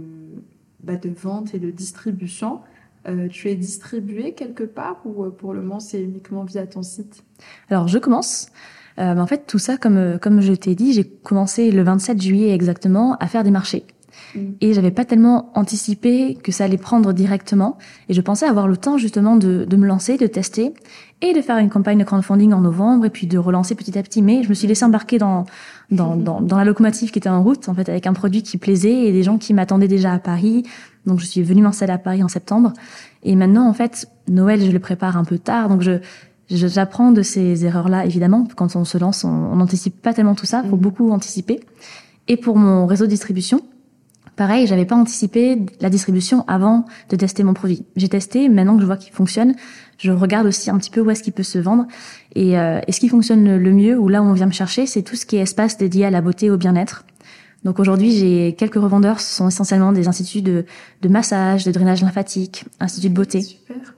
[0.82, 2.60] bah, de vente et de distribution,
[3.06, 6.82] euh, tu es distribué quelque part ou euh, pour le moment c'est uniquement via ton
[6.82, 7.22] site?
[7.68, 8.48] Alors je commence.
[8.98, 12.54] Euh, en fait, tout ça, comme, comme je t'ai dit, j'ai commencé le 27 juillet
[12.54, 13.84] exactement à faire des marchés.
[14.34, 14.40] Mm.
[14.60, 17.76] Et j'avais pas tellement anticipé que ça allait prendre directement.
[18.08, 20.72] Et je pensais avoir le temps justement de, de me lancer, de tester
[21.20, 24.02] et de faire une campagne de crowdfunding en novembre et puis de relancer petit à
[24.02, 24.22] petit.
[24.22, 25.44] Mais je me suis laissée embarquer dans,
[25.90, 28.58] dans, dans, dans la locomotive qui était en route, en fait, avec un produit qui
[28.58, 30.64] plaisait et des gens qui m'attendaient déjà à Paris.
[31.06, 32.72] Donc je suis venue m'installer à Paris en septembre.
[33.22, 35.68] Et maintenant, en fait, Noël, je le prépare un peu tard.
[35.68, 35.98] Donc je
[36.50, 38.46] j'apprends de ces erreurs-là, évidemment.
[38.56, 40.62] Quand on se lance, on n'anticipe pas tellement tout ça.
[40.64, 40.80] Il faut mm.
[40.80, 41.60] beaucoup anticiper.
[42.28, 43.62] Et pour mon réseau de distribution,
[44.36, 47.84] Pareil, j'avais pas anticipé la distribution avant de tester mon produit.
[47.94, 49.54] J'ai testé, maintenant que je vois qu'il fonctionne,
[49.98, 51.86] je regarde aussi un petit peu où est-ce qu'il peut se vendre.
[52.34, 55.02] Et, euh, ce qui fonctionne le mieux, ou là où on vient me chercher, c'est
[55.02, 57.04] tout ce qui est espace dédié à la beauté et au bien-être.
[57.64, 60.66] Donc aujourd'hui, j'ai quelques revendeurs, ce sont essentiellement des instituts de,
[61.00, 63.40] de massage, de drainage lymphatique, instituts de beauté.
[63.40, 63.94] Super.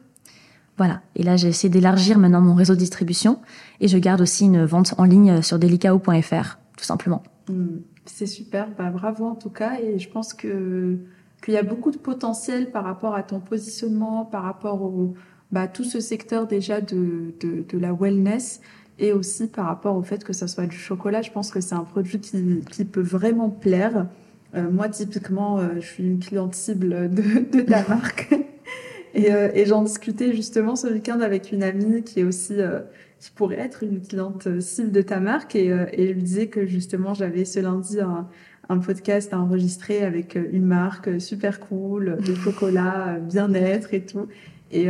[0.76, 1.00] Voilà.
[1.16, 3.40] Et là, j'ai essayé d'élargir maintenant mon réseau de distribution
[3.80, 7.22] et je garde aussi une vente en ligne sur delicao.fr, tout simplement.
[7.48, 7.78] Hmm.
[8.06, 9.80] C'est super, bah, bravo en tout cas.
[9.80, 10.98] Et je pense que
[11.42, 15.14] qu'il y a beaucoup de potentiel par rapport à ton positionnement, par rapport au
[15.52, 18.60] bah, tout ce secteur déjà de, de, de, la wellness
[18.98, 21.22] et aussi par rapport au fait que ça soit du chocolat.
[21.22, 24.06] Je pense que c'est un produit qui, qui peut vraiment plaire.
[24.54, 28.34] Euh, moi, typiquement, euh, je suis une cliente cible de, de ta marque.
[29.16, 32.80] Et, euh, et j'en discutais justement ce week-end avec une amie qui est aussi euh,
[33.20, 36.46] qui pourrait être une cliente euh, cible de ta marque et, et je lui disais
[36.48, 38.28] que justement j'avais ce lundi un,
[38.68, 44.26] un podcast à enregistrer avec une marque super cool de chocolat, bien-être et tout.
[44.72, 44.88] Et,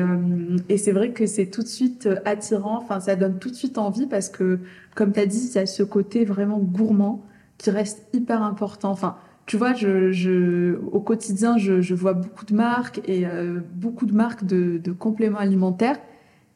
[0.71, 3.77] et c'est vrai que c'est tout de suite attirant, enfin ça donne tout de suite
[3.77, 4.59] envie parce que
[4.95, 7.23] comme tu as dit, il y a ce côté vraiment gourmand
[7.59, 8.91] qui reste hyper important.
[8.91, 13.61] Enfin, tu vois, je, je, au quotidien, je, je vois beaucoup de marques et euh,
[13.75, 15.99] beaucoup de marques de, de compléments alimentaires.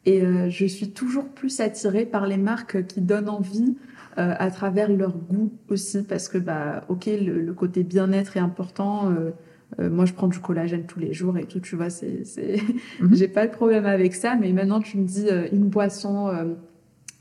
[0.05, 3.75] Et euh, je suis toujours plus attirée par les marques qui donnent envie
[4.17, 8.41] euh, à travers leur goût aussi, parce que bah, ok, le, le côté bien-être est
[8.41, 9.11] important.
[9.11, 9.31] Euh,
[9.79, 12.57] euh, moi, je prends du collagène tous les jours et tout, tu vois, c'est, c'est,
[12.57, 13.13] mm-hmm.
[13.13, 14.35] j'ai pas de problème avec ça.
[14.35, 16.29] Mais maintenant, tu me dis une boisson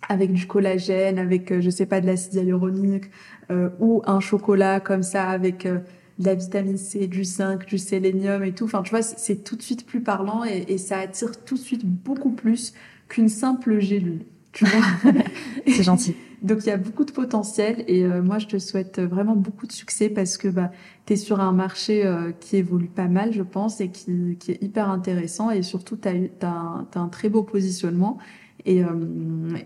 [0.09, 3.11] avec du collagène, avec, je sais pas, de l'acide hyaluronique,
[3.51, 5.79] euh, ou un chocolat comme ça avec euh,
[6.21, 8.65] de la vitamine C, du zinc, du sélénium et tout.
[8.65, 11.61] Enfin, tu vois, c'est tout de suite plus parlant et, et, ça attire tout de
[11.61, 12.75] suite beaucoup plus
[13.09, 14.27] qu'une simple gélule.
[14.53, 15.13] Tu vois
[15.67, 16.15] C'est gentil.
[16.43, 19.67] Donc il y a beaucoup de potentiel et euh, moi je te souhaite vraiment beaucoup
[19.67, 20.71] de succès parce que bah
[21.05, 24.53] tu es sur un marché euh, qui évolue pas mal je pense et qui, qui
[24.53, 28.17] est hyper intéressant et surtout tu as, as, as, un très beau positionnement
[28.65, 28.89] et, euh,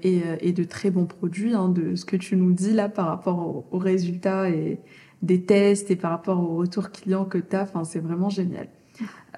[0.03, 2.89] et, euh, et, de très bons produits, hein, de ce que tu nous dis là
[2.89, 4.79] par rapport aux, résultats et
[5.23, 7.63] des tests et par rapport aux retours clients que tu as.
[7.63, 8.69] Enfin, c'est vraiment génial.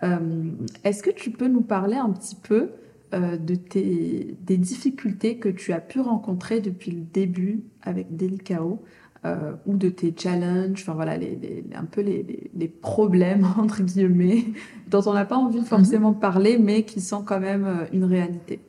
[0.02, 0.50] Euh,
[0.84, 2.70] Est-ce que tu peux nous parler un petit peu
[3.14, 8.82] euh, de tes, des difficultés que tu as pu rencontrer depuis le début avec Delicao
[9.24, 13.46] euh, ou de tes challenges, enfin voilà, les, les, un peu les, les, les, problèmes
[13.59, 14.44] entre guillemets
[14.88, 18.61] dont on n'a pas envie forcément de parler, mais qui sont quand même une réalité?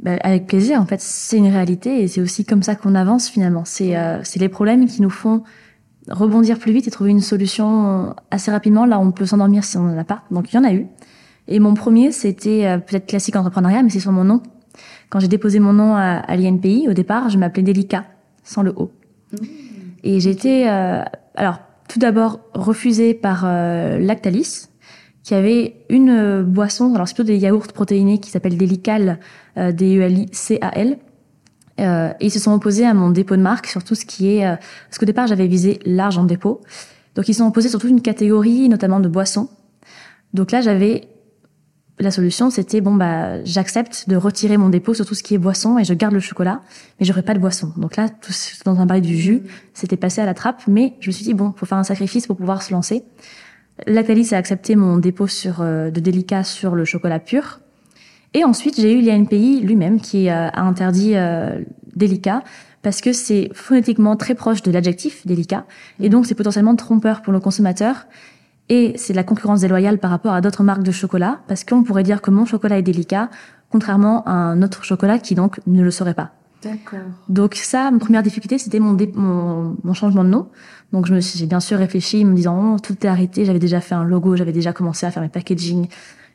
[0.00, 0.80] Bah, avec plaisir.
[0.80, 3.64] En fait, c'est une réalité et c'est aussi comme ça qu'on avance finalement.
[3.64, 5.42] C'est euh, c'est les problèmes qui nous font
[6.08, 8.86] rebondir plus vite et trouver une solution assez rapidement.
[8.86, 10.22] Là, on peut s'endormir si on n'en a pas.
[10.30, 10.86] Donc, il y en a eu.
[11.48, 14.42] Et mon premier, c'était euh, peut-être classique entrepreneuriat, mais c'est sur mon nom.
[15.10, 18.04] Quand j'ai déposé mon nom à, à l'INPI, au départ, je m'appelais Delica,
[18.44, 18.92] sans le O.
[19.32, 19.36] Mmh.
[20.04, 21.02] Et j'étais, euh,
[21.34, 24.68] alors, tout d'abord refusée par euh, Lactalis,
[25.28, 29.18] qui avait une euh, boisson, alors c'est plutôt des yaourts protéinés qui s'appellent Delical,
[29.58, 30.96] euh, D-E-L-I-C-A-L.
[31.80, 34.34] Euh, et ils se sont opposés à mon dépôt de marque sur tout ce qui
[34.34, 34.46] est...
[34.46, 36.62] Euh, parce qu'au départ, j'avais visé large en dépôt.
[37.14, 39.50] Donc ils se sont opposés sur toute une catégorie, notamment de boissons.
[40.32, 41.08] Donc là, j'avais...
[41.98, 45.38] La solution, c'était, bon, bah, j'accepte de retirer mon dépôt sur tout ce qui est
[45.38, 46.62] boisson et je garde le chocolat,
[46.98, 47.74] mais j'aurai pas de boisson.
[47.76, 48.32] Donc là, tout
[48.64, 49.42] dans un bail du jus,
[49.74, 52.26] c'était passé à la trappe, mais je me suis dit, bon, faut faire un sacrifice
[52.26, 53.04] pour pouvoir se lancer.
[53.86, 57.60] Lactalis a accepté mon dépôt sur, euh, de délicat sur le chocolat pur.
[58.34, 61.60] Et ensuite, j'ai eu l'INPI lui-même qui euh, a interdit euh,
[61.96, 62.42] délicat
[62.82, 65.64] parce que c'est phonétiquement très proche de l'adjectif délicat
[65.98, 68.06] et donc c'est potentiellement trompeur pour le consommateur
[68.68, 71.82] et c'est de la concurrence déloyale par rapport à d'autres marques de chocolat parce qu'on
[71.82, 73.30] pourrait dire que mon chocolat est délicat
[73.70, 76.30] contrairement à un autre chocolat qui donc ne le serait pas.
[76.62, 76.98] D'accord.
[77.28, 80.48] Donc ça, ma première difficulté, c'était mon, mon, mon, changement de nom.
[80.92, 83.44] Donc je me j'ai bien sûr réfléchi, me disant oh, tout est arrêté.
[83.44, 85.88] J'avais déjà fait un logo, j'avais déjà commencé à faire mes packaging,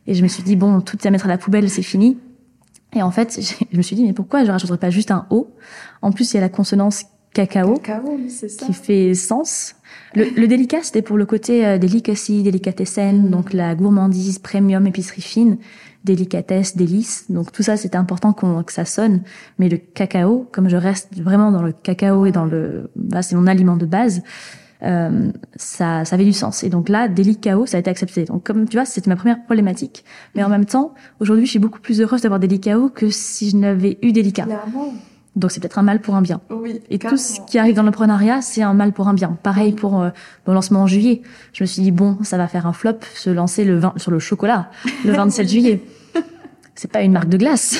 [0.07, 2.17] et je me suis dit bon, tout est à mettre à la poubelle, c'est fini.
[2.95, 3.39] Et en fait,
[3.71, 5.55] je me suis dit mais pourquoi je rajouterais pas juste un O?
[6.01, 8.65] En plus, il y a la consonance cacao, cacao ça.
[8.65, 9.75] qui fait sens.
[10.13, 13.29] Le, le délicat, c'était pour le côté euh, delicacy, délicatessen, mmh.
[13.29, 15.57] donc la gourmandise, premium, épicerie fine
[16.03, 17.25] délicatesse, délice.
[17.29, 19.21] Donc tout ça, c'était important que ça sonne.
[19.59, 23.35] Mais le cacao, comme je reste vraiment dans le cacao et dans le, bah, c'est
[23.35, 24.21] mon aliment de base,
[24.83, 26.63] euh, ça, ça avait du sens.
[26.63, 28.25] Et donc là, délicao, ça a été accepté.
[28.25, 30.03] Donc comme tu vois, c'était ma première problématique.
[30.35, 33.57] Mais en même temps, aujourd'hui, je suis beaucoup plus heureuse d'avoir délicao que si je
[33.57, 34.45] n'avais eu délicat.
[35.35, 36.41] Donc c'est peut-être un mal pour un bien.
[36.51, 37.17] Oui, et carrément.
[37.17, 39.37] tout ce qui arrive dans l'entrepreneuriat, c'est un mal pour un bien.
[39.41, 40.09] Pareil pour euh,
[40.45, 41.21] mon lancement en juillet.
[41.53, 44.11] Je me suis dit bon, ça va faire un flop, se lancer le 20 sur
[44.11, 44.69] le chocolat
[45.05, 45.81] le 27 juillet.
[46.75, 47.77] C'est pas une marque de glace.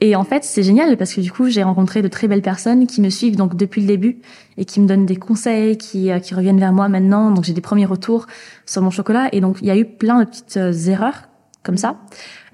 [0.00, 2.86] et en fait, c'est génial parce que du coup, j'ai rencontré de très belles personnes
[2.86, 4.18] qui me suivent donc depuis le début
[4.56, 7.30] et qui me donnent des conseils, qui, euh, qui reviennent vers moi maintenant.
[7.30, 8.26] Donc j'ai des premiers retours
[8.66, 11.25] sur mon chocolat et donc il y a eu plein de petites euh, erreurs
[11.66, 11.98] comme ça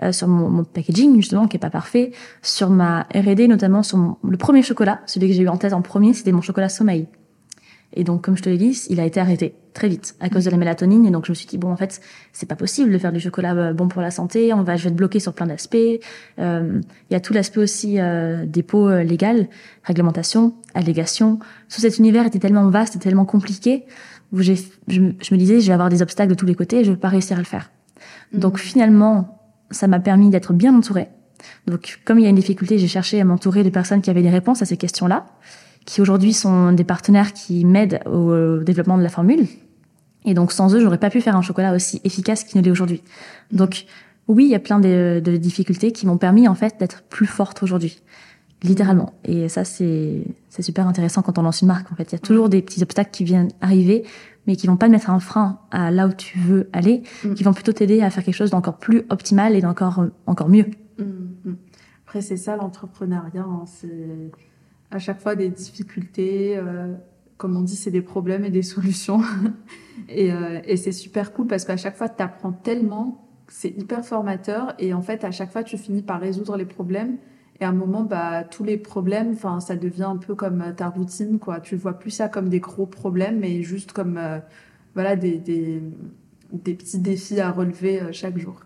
[0.02, 2.10] euh, sur mon, mon, packaging justement qui est pas parfait,
[2.42, 5.72] sur ma R&D notamment sur mon, le premier chocolat, celui que j'ai eu en tête
[5.72, 7.06] en premier, c'était mon chocolat sommeil.
[7.94, 10.44] Et donc comme je te l'ai dit, il a été arrêté très vite à cause
[10.44, 12.00] de la mélatonine et donc je me suis dit bon en fait
[12.32, 14.84] c'est pas possible de faire du chocolat euh, bon pour la santé, on va je
[14.84, 15.76] vais être bloqué sur plein d'aspects.
[16.38, 19.48] Euh, il y a tout l'aspect aussi euh, dépôt euh, légal,
[19.84, 21.38] réglementation, allégation.
[21.68, 23.84] Tout cet univers était tellement vaste et tellement compliqué
[24.32, 24.56] où j'ai
[24.88, 26.96] je, me disais je vais avoir des obstacles de tous les côtés et je vais
[26.96, 27.70] pas réussir à le faire.
[28.32, 29.38] Donc finalement,
[29.70, 31.08] ça m'a permis d'être bien entourée.
[31.66, 34.22] Donc comme il y a une difficulté, j'ai cherché à m'entourer de personnes qui avaient
[34.22, 35.26] des réponses à ces questions-là,
[35.84, 39.46] qui aujourd'hui sont des partenaires qui m'aident au développement de la formule.
[40.24, 42.70] Et donc sans eux, j'aurais pas pu faire un chocolat aussi efficace qu'il ne l'est
[42.70, 43.02] aujourd'hui.
[43.50, 43.86] Donc
[44.28, 47.26] oui, il y a plein de, de difficultés qui m'ont permis en fait d'être plus
[47.26, 48.00] forte aujourd'hui,
[48.62, 49.14] littéralement.
[49.24, 51.90] Et ça c'est c'est super intéressant quand on lance une marque.
[51.90, 54.04] En fait, il y a toujours des petits obstacles qui viennent arriver,
[54.46, 57.34] mais qui vont pas mettre un frein à là où tu veux aller, Mm.
[57.34, 60.66] qui vont plutôt t'aider à faire quelque chose d'encore plus optimal et d'encore encore mieux.
[60.98, 61.56] Mhm.
[62.04, 63.42] Après, c'est ça l'entrepreneuriat.
[63.42, 64.30] hein, C'est
[64.90, 66.56] à chaque fois des difficultés.
[66.56, 66.92] euh,
[67.38, 69.20] comme on dit, c'est des problèmes et des solutions.
[70.08, 73.26] et euh, et c'est super cool parce qu'à chaque fois, tu apprends tellement.
[73.48, 74.74] C'est hyper formateur.
[74.78, 77.16] Et en fait, à chaque fois, tu finis par résoudre les problèmes.
[77.62, 80.72] Et à un moment, bah, tous les problèmes, enfin, ça devient un peu comme euh,
[80.72, 81.60] ta routine, quoi.
[81.60, 84.40] Tu vois plus ça comme des gros problèmes, mais juste comme, euh,
[84.94, 85.80] voilà, des, des,
[86.50, 88.62] des petits défis à relever euh, chaque jour.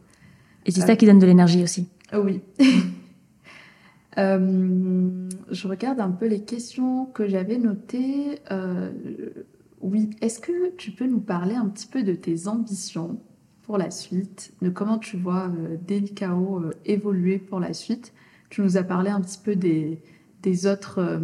[0.65, 1.91] Et c'est ça qui donne de l'énergie aussi.
[2.11, 2.41] Ah Oui.
[4.17, 8.39] Je regarde un peu les questions que j'avais notées.
[9.83, 13.21] Oui, est-ce que tu peux nous parler un petit peu de tes ambitions
[13.63, 15.53] pour la suite, de comment tu vois
[15.87, 18.15] Delicao évoluer pour la suite?
[18.51, 20.01] Tu nous as parlé un petit peu des,
[20.43, 21.19] des autres euh,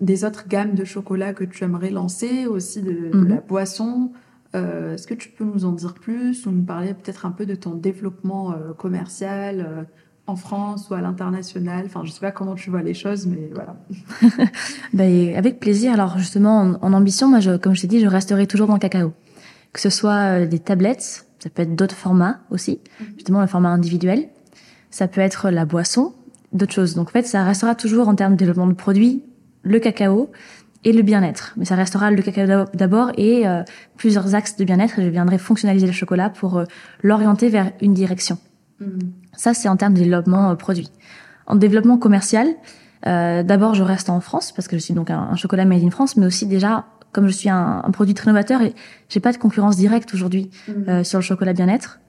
[0.00, 3.28] des autres gammes de chocolat que tu aimerais lancer, aussi de, de Mhm.
[3.28, 4.12] la boisson.
[4.54, 7.44] Euh, Est-ce que tu peux nous en dire plus ou nous parler peut-être un peu
[7.46, 9.82] de ton développement euh, commercial euh,
[10.26, 11.84] en France ou à l'international?
[11.86, 13.76] Enfin, je sais pas comment tu vois les choses, mais voilà.
[14.92, 15.92] Ben, avec plaisir.
[15.92, 18.74] Alors justement, en, en ambition, moi, je, comme je t'ai dit, je resterai toujours dans
[18.74, 19.12] le cacao.
[19.72, 23.06] Que ce soit des tablettes, ça peut être d'autres formats aussi, Mhm.
[23.16, 24.28] justement le format individuel.
[24.90, 26.14] Ça peut être la boisson,
[26.52, 26.94] d'autres choses.
[26.94, 29.22] Donc en fait, ça restera toujours en termes de développement de produits,
[29.62, 30.30] le cacao
[30.84, 31.52] et le bien-être.
[31.56, 33.62] Mais ça restera le cacao d'ab- d'abord et euh,
[33.96, 34.98] plusieurs axes de bien-être.
[34.98, 36.64] Et je viendrai fonctionnaliser le chocolat pour euh,
[37.02, 38.38] l'orienter vers une direction.
[38.80, 38.98] Mhm.
[39.36, 40.90] Ça, c'est en termes de développement euh, produit.
[41.46, 42.48] En développement commercial,
[43.06, 45.84] euh, d'abord, je reste en France parce que je suis donc un, un chocolat made
[45.84, 48.74] in France, mais aussi déjà, comme je suis un, un produit très novateur, et
[49.08, 50.50] j'ai pas de concurrence directe aujourd'hui
[50.88, 52.00] euh, sur le chocolat bien-être.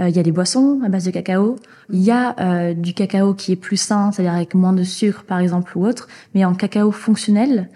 [0.00, 1.56] Euh, Il y a des boissons à base de cacao.
[1.90, 5.24] Il y a euh, du cacao qui est plus sain, c'est-à-dire avec moins de sucre,
[5.24, 6.08] par exemple, ou autre.
[6.34, 7.68] Mais en cacao fonctionnel,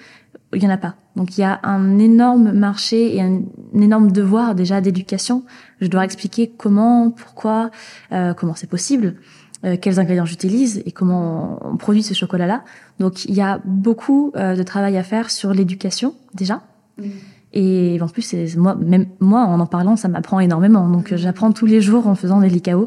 [0.54, 0.94] il y en a pas.
[1.16, 3.42] Donc il y a un énorme marché et un,
[3.74, 5.44] énorme devoir déjà d'éducation.
[5.80, 7.70] Je dois expliquer comment, pourquoi,
[8.12, 9.16] euh, comment c'est possible,
[9.64, 12.64] euh, quels ingrédients j'utilise et comment on, produit ce chocolat-là.
[12.98, 16.62] Donc il y a beaucoup euh, de travail à faire sur l'éducation déjà.
[16.98, 17.10] Mhm.
[17.52, 20.88] Et en plus, moi, même moi, en en parlant, ça m'apprend énormément.
[20.88, 22.86] Donc, euh, j'apprends tous les jours en faisant des licaos.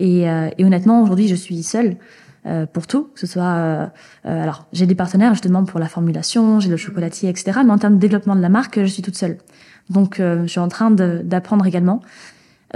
[0.00, 1.96] Et, euh, et honnêtement, aujourd'hui, je suis seule
[2.44, 3.42] euh, pour tout, que ce soit.
[3.44, 3.86] euh,
[4.26, 7.60] euh, alors, j'ai des partenaires justement pour la formulation, j'ai le chocolatier, etc.
[7.64, 9.38] Mais en termes de développement de la marque, je suis toute seule.
[9.88, 12.00] Donc, euh, je suis en train d'apprendre également.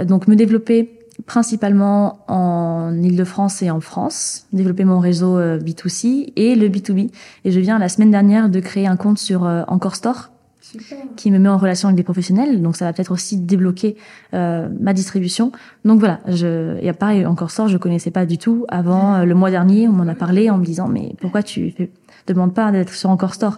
[0.03, 0.93] Donc, me développer
[1.25, 7.11] principalement en Ile-de-France et en France, développer mon réseau euh, B2C et le B2B.
[7.43, 10.31] Et je viens la semaine dernière de créer un compte sur Encore Store
[10.71, 10.97] Super.
[11.15, 13.95] qui me met en relation avec des professionnels, donc ça va peut-être aussi débloquer
[14.33, 15.51] euh, ma distribution.
[15.85, 18.65] Donc voilà, je, et pareil, encore sort, je connaissais pas du tout.
[18.67, 21.71] Avant euh, le mois dernier, on m'en a parlé en me disant mais pourquoi tu
[21.71, 21.89] fais,
[22.27, 23.57] demande pas d'être sur encore store.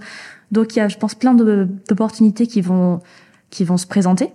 [0.52, 3.00] Donc il y a, je pense, plein d'opportunités qui vont
[3.50, 4.32] qui vont se présenter.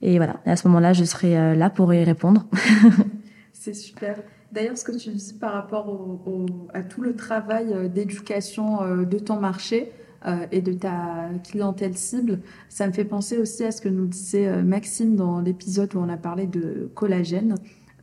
[0.00, 2.46] Et voilà, et à ce moment-là, je serai euh, là pour y répondre.
[3.52, 4.16] C'est super.
[4.52, 9.18] D'ailleurs, ce que tu dis par rapport au, au- à tout le travail d'éducation de
[9.18, 9.92] ton marché
[10.26, 14.06] euh, et de ta clientèle cible, ça me fait penser aussi à ce que nous
[14.06, 17.54] disait euh, Maxime dans l'épisode où on a parlé de collagène.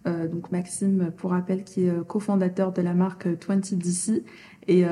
[0.07, 4.23] Euh, donc Maxime, pour rappel, qui est cofondateur de la marque 20DC.
[4.67, 4.83] Et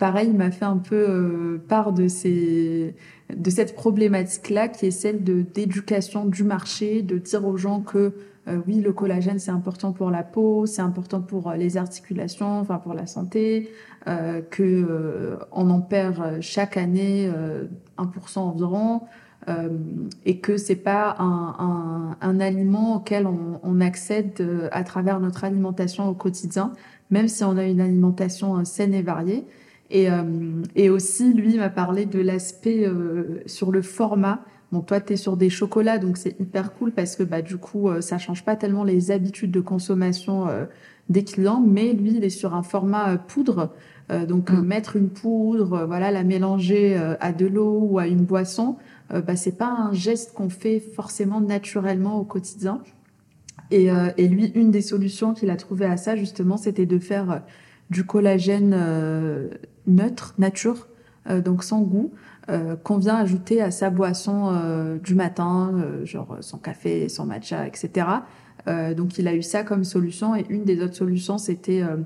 [0.00, 5.42] pareil, il m'a fait un peu part de, de cette problématique-là, qui est celle de
[5.42, 8.14] d'éducation du marché, de dire aux gens que
[8.66, 12.94] oui, le collagène, c'est important pour la peau, c'est important pour les articulations, enfin pour
[12.94, 13.70] la santé,
[14.08, 17.64] euh, que euh, on en perd euh, chaque année euh,
[17.98, 19.02] 1% environ,
[19.48, 19.68] euh,
[20.24, 25.20] et que c'est pas un, un, un aliment auquel on, on accède euh, à travers
[25.20, 26.72] notre alimentation au quotidien,
[27.10, 29.46] même si on a une alimentation euh, saine et variée.
[29.90, 34.40] Et, euh, et aussi, lui m'a parlé de l'aspect euh, sur le format.
[34.72, 37.56] Bon, toi, tu es sur des chocolats, donc c'est hyper cool parce que bah, du
[37.56, 40.64] coup, euh, ça change pas tellement les habitudes de consommation euh,
[41.08, 43.72] des clients, mais lui, il est sur un format euh, poudre.
[44.10, 44.60] Euh, donc, Mm.
[44.60, 48.76] mettre une poudre, euh, voilà, la mélanger euh, à de l'eau ou à une boisson,
[49.10, 52.82] bah, c'est pas un geste qu'on fait forcément naturellement au quotidien.
[53.70, 56.98] Et, euh, et lui, une des solutions qu'il a trouvé à ça, justement, c'était de
[56.98, 57.42] faire
[57.90, 59.48] du collagène euh,
[59.86, 60.88] neutre, nature,
[61.30, 62.12] euh, donc sans goût,
[62.48, 67.26] euh, qu'on vient ajouter à sa boisson euh, du matin, euh, genre son café, son
[67.26, 68.08] matcha, etc.
[68.68, 70.34] Euh, donc il a eu ça comme solution.
[70.34, 71.96] Et une des autres solutions, c'était euh,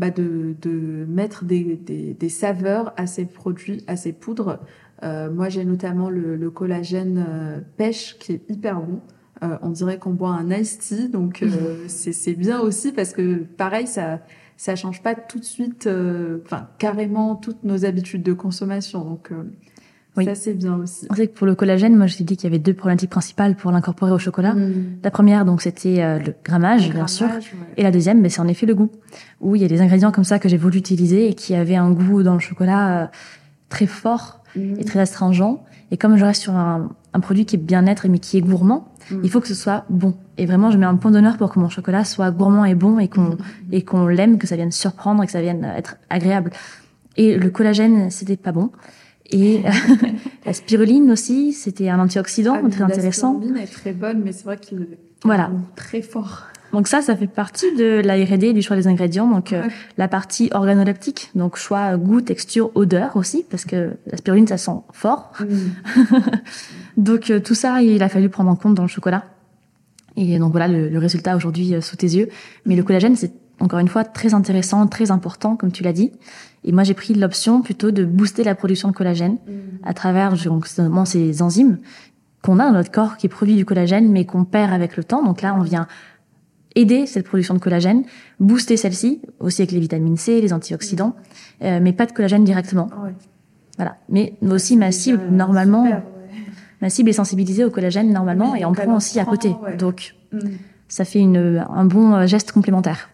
[0.00, 4.58] bah, de, de mettre des, des, des saveurs à ces produits, à ces poudres,
[5.02, 9.00] moi, j'ai notamment le, collagène pêche qui est hyper bon.
[9.40, 11.42] on dirait qu'on boit un iced tea, donc
[11.86, 14.20] c'est bien aussi parce que pareil, ça
[14.58, 15.88] ça change pas tout de suite,
[16.44, 19.02] enfin carrément toutes nos habitudes de consommation.
[19.02, 19.32] Donc
[20.20, 20.24] oui.
[20.26, 21.06] Ça, c'est bien aussi.
[21.10, 23.10] On sait que pour le collagène, moi, je t'ai dit qu'il y avait deux problématiques
[23.10, 24.54] principales pour l'incorporer au chocolat.
[24.54, 24.98] Hmm.
[25.02, 27.28] La première, donc, c'était euh, le grammage, bien sûr.
[27.76, 28.90] Et la deuxième, ben, c'est en effet le goût.
[29.40, 31.76] Où il y a des ingrédients comme ça que j'ai voulu utiliser et qui avaient
[31.76, 33.06] un goût dans le chocolat euh,
[33.68, 34.74] très fort hmm.
[34.78, 35.58] et très astringent.
[35.90, 38.92] Et comme je reste sur un, un produit qui est bien-être mais qui est gourmand,
[39.10, 39.20] hmm.
[39.24, 40.14] il faut que ce soit bon.
[40.38, 42.98] Et vraiment, je mets un point d'honneur pour que mon chocolat soit gourmand et bon
[42.98, 43.36] et qu'on
[43.72, 46.50] et qu'on l'aime, que ça vienne surprendre et que ça vienne être agréable.
[47.16, 48.70] Et le collagène, c'était pas bon.
[49.32, 49.62] Et
[50.46, 53.34] la spiruline aussi, c'était un antioxydant ah, très intéressant.
[53.34, 55.50] La spiruline est très bonne, mais c'est vrai qu'il est voilà.
[55.76, 56.46] très fort.
[56.72, 59.28] Donc ça, ça fait partie de la R&D du choix des ingrédients.
[59.28, 59.62] Donc euh,
[59.98, 64.78] la partie organoleptique, donc choix goût, texture, odeur aussi, parce que la spiruline, ça sent
[64.92, 65.32] fort.
[65.40, 66.04] Mm.
[66.96, 69.24] donc euh, tout ça, il a fallu prendre en compte dans le chocolat.
[70.16, 72.28] Et donc voilà le, le résultat aujourd'hui euh, sous tes yeux.
[72.66, 76.12] Mais le collagène, c'est encore une fois très intéressant, très important, comme tu l'as dit.
[76.64, 79.50] Et moi, j'ai pris l'option plutôt de booster la production de collagène mm.
[79.84, 81.78] à travers donc, ces enzymes
[82.42, 85.22] qu'on a dans notre corps qui produit du collagène, mais qu'on perd avec le temps.
[85.22, 85.86] Donc là, on vient
[86.74, 88.04] aider cette production de collagène,
[88.38, 91.14] booster celle-ci, aussi avec les vitamines C, les antioxydants,
[91.60, 91.64] mm.
[91.64, 92.88] euh, mais pas de collagène directement.
[93.76, 93.96] Voilà.
[94.10, 95.86] Mais aussi ma cible, normalement,
[96.82, 99.54] ma cible est sensibilisée au collagène normalement, et on prend aussi à côté.
[99.78, 100.38] Donc, mm.
[100.88, 103.08] ça fait une, un bon geste complémentaire.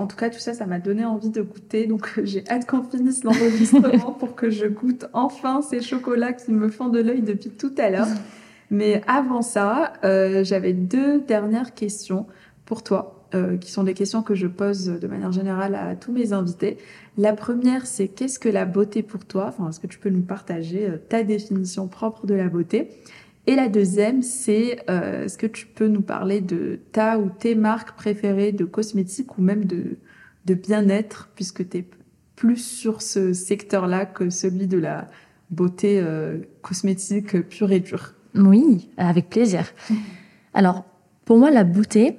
[0.00, 1.86] En tout cas, tout ça, ça m'a donné envie de goûter.
[1.86, 6.70] Donc, j'ai hâte qu'on finisse l'enregistrement pour que je goûte enfin ces chocolats qui me
[6.70, 8.08] font de l'œil depuis tout à l'heure.
[8.70, 12.26] Mais avant ça, euh, j'avais deux dernières questions
[12.64, 16.12] pour toi, euh, qui sont des questions que je pose de manière générale à tous
[16.12, 16.78] mes invités.
[17.18, 19.46] La première, c'est qu'est-ce que la beauté pour toi?
[19.48, 22.90] Enfin, est-ce que tu peux nous partager euh, ta définition propre de la beauté?
[23.50, 27.56] Et la deuxième, c'est euh, est-ce que tu peux nous parler de ta ou tes
[27.56, 29.96] marques préférées de cosmétiques ou même de,
[30.46, 31.84] de bien-être, puisque tu es
[32.36, 35.08] plus sur ce secteur-là que celui de la
[35.50, 38.14] beauté euh, cosmétique pure et dure?
[38.36, 39.64] Oui, avec plaisir.
[40.54, 40.84] Alors,
[41.24, 42.18] pour moi, la beauté,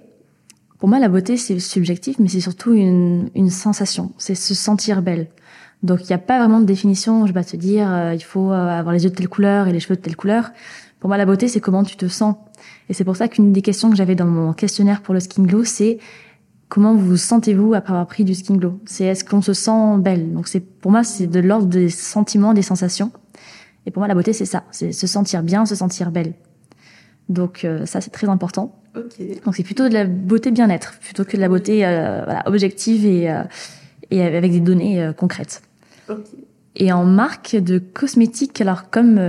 [0.79, 4.11] pour moi, la beauté, c'est subjectif, mais c'est surtout une, une sensation.
[4.17, 5.29] C'est se sentir belle.
[5.81, 7.25] Donc, il n'y a pas vraiment de définition.
[7.25, 9.71] Je vais pas te dire, euh, il faut avoir les yeux de telle couleur et
[9.71, 10.51] les cheveux de telle couleur.
[11.01, 12.35] Pour moi, la beauté, c'est comment tu te sens.
[12.87, 15.43] Et c'est pour ça qu'une des questions que j'avais dans mon questionnaire pour le skin
[15.43, 15.97] glow, c'est
[16.69, 18.79] comment vous vous sentez-vous après avoir pris du skin glow?
[18.85, 20.31] C'est est-ce qu'on se sent belle?
[20.31, 23.11] Donc c'est pour moi, c'est de l'ordre des sentiments, des sensations.
[23.87, 26.33] Et pour moi, la beauté, c'est ça, c'est se sentir bien, se sentir belle.
[27.29, 28.79] Donc euh, ça, c'est très important.
[28.93, 33.07] Donc c'est plutôt de la beauté bien-être, plutôt que de la beauté euh, voilà, objective
[33.07, 33.41] et, euh,
[34.11, 35.63] et avec des données concrètes.
[36.75, 39.19] Et en marque de cosmétiques, alors comme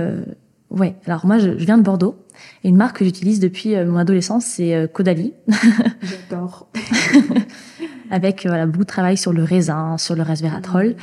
[0.73, 2.15] Ouais, alors moi je, viens de Bordeaux
[2.63, 5.33] et une marque que j'utilise depuis euh, mon adolescence c'est euh, Caudalie.
[6.01, 6.67] J'adore.
[8.11, 10.95] Avec euh, voilà beaucoup de travail sur le raisin, sur le resveratrol.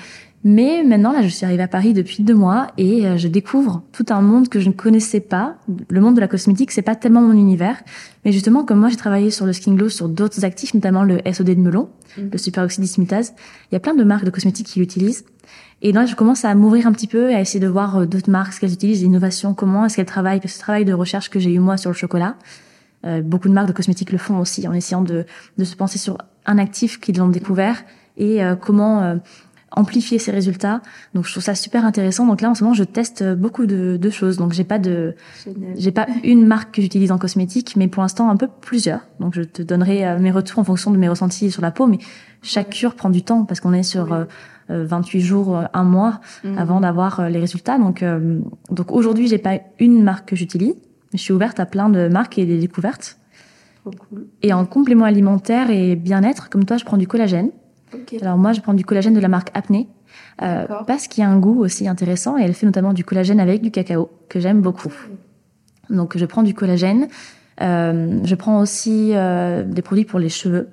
[0.43, 4.07] Mais maintenant là je suis arrivée à Paris depuis deux mois et je découvre tout
[4.09, 5.57] un monde que je ne connaissais pas.
[5.89, 7.77] Le monde de la cosmétique c'est pas tellement mon univers,
[8.25, 11.21] mais justement comme moi j'ai travaillé sur le skin glow sur d'autres actifs, notamment le
[11.31, 12.23] SOD de melon, mm.
[12.33, 13.35] le superoxyde dismutase.
[13.71, 15.25] Il y a plein de marques de cosmétiques qui l'utilisent.
[15.83, 18.31] Et là, je commence à m'ouvrir un petit peu, à essayer de voir euh, d'autres
[18.31, 21.53] marques, ce qu'elles utilisent, l'innovation, comment est-ce qu'elles travaillent, ce travail de recherche que j'ai
[21.53, 22.37] eu moi sur le chocolat.
[23.07, 25.25] Euh, beaucoup de marques de cosmétiques le font aussi, en essayant de,
[25.57, 27.83] de se penser sur un actif qu'ils ont découvert
[28.19, 29.17] et euh, comment euh,
[29.71, 30.83] amplifier ces résultats.
[31.15, 32.27] Donc je trouve ça super intéressant.
[32.27, 34.37] Donc là en ce moment je teste beaucoup de, de choses.
[34.37, 35.15] Donc j'ai pas de
[35.77, 39.01] j'ai pas une marque que j'utilise en cosmétique, mais pour l'instant un peu plusieurs.
[39.19, 41.87] Donc je te donnerai mes retours en fonction de mes ressentis sur la peau.
[41.87, 41.99] Mais
[42.43, 44.27] chaque cure prend du temps parce qu'on est sur
[44.71, 46.59] 28 euh, jours, euh, un mois mhm.
[46.59, 47.79] avant d'avoir euh, les résultats.
[47.79, 48.05] Donc,
[48.71, 50.75] donc aujourd'hui, j'ai pas une marque que j'utilise.
[51.13, 53.19] Je suis ouverte à plein de marques et des découvertes.
[54.43, 57.51] Et en complément alimentaire et bien-être, comme toi, je prends du collagène.
[58.21, 59.89] Alors moi, je prends du collagène de la marque Apnée.
[60.43, 63.41] Euh, parce qu'il y a un goût aussi intéressant et elle fait notamment du collagène
[63.41, 64.93] avec du cacao que j'aime beaucoup.
[65.91, 67.09] Donc je prends du collagène.
[67.61, 70.69] Euh, je prends aussi euh, des produits pour les cheveux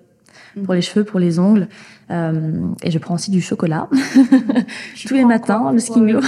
[0.64, 1.68] pour les cheveux, pour les ongles.
[2.10, 3.90] Euh, et je prends aussi du chocolat
[5.08, 6.22] tous les matins, le skin glow.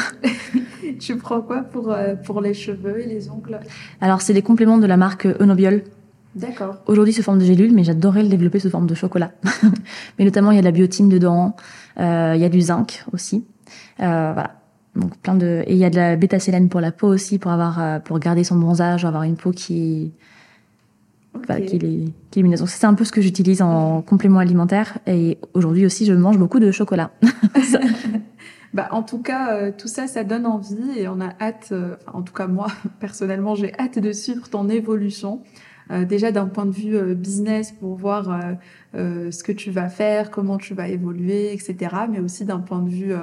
[1.00, 3.60] tu prends quoi pour, euh, pour les cheveux et les ongles?
[4.02, 5.84] Alors, c'est des compléments de la marque Onobiol.
[6.36, 6.78] D'accord.
[6.86, 9.32] Aujourd'hui sous forme de gélule, mais j'adorais le développer sous forme de chocolat.
[10.20, 11.56] mais notamment, il y a de la biotine dedans,
[12.00, 13.46] euh, il y a du zinc aussi.
[14.00, 14.56] Euh, voilà.
[14.96, 17.52] Donc plein de et il y a de la bêta-sélène pour la peau aussi pour
[17.52, 20.14] avoir euh, pour garder son bronzage, avoir une peau qui.
[21.46, 21.80] Qui, est,
[22.32, 25.00] qui est Donc c'est un peu ce que j'utilise en complément alimentaire.
[25.08, 27.12] Et aujourd'hui aussi, je mange beaucoup de chocolat.
[28.72, 31.74] Bah, en tout cas, tout ça, ça donne envie et on a hâte,
[32.14, 32.68] en tout cas moi,
[33.00, 35.42] personnellement, j'ai hâte de suivre ton évolution.
[36.08, 38.40] déjà d'un point de vue business pour voir
[38.94, 41.78] ce que tu vas faire, comment tu vas évoluer, etc.
[42.12, 43.14] Mais aussi d'un point de vue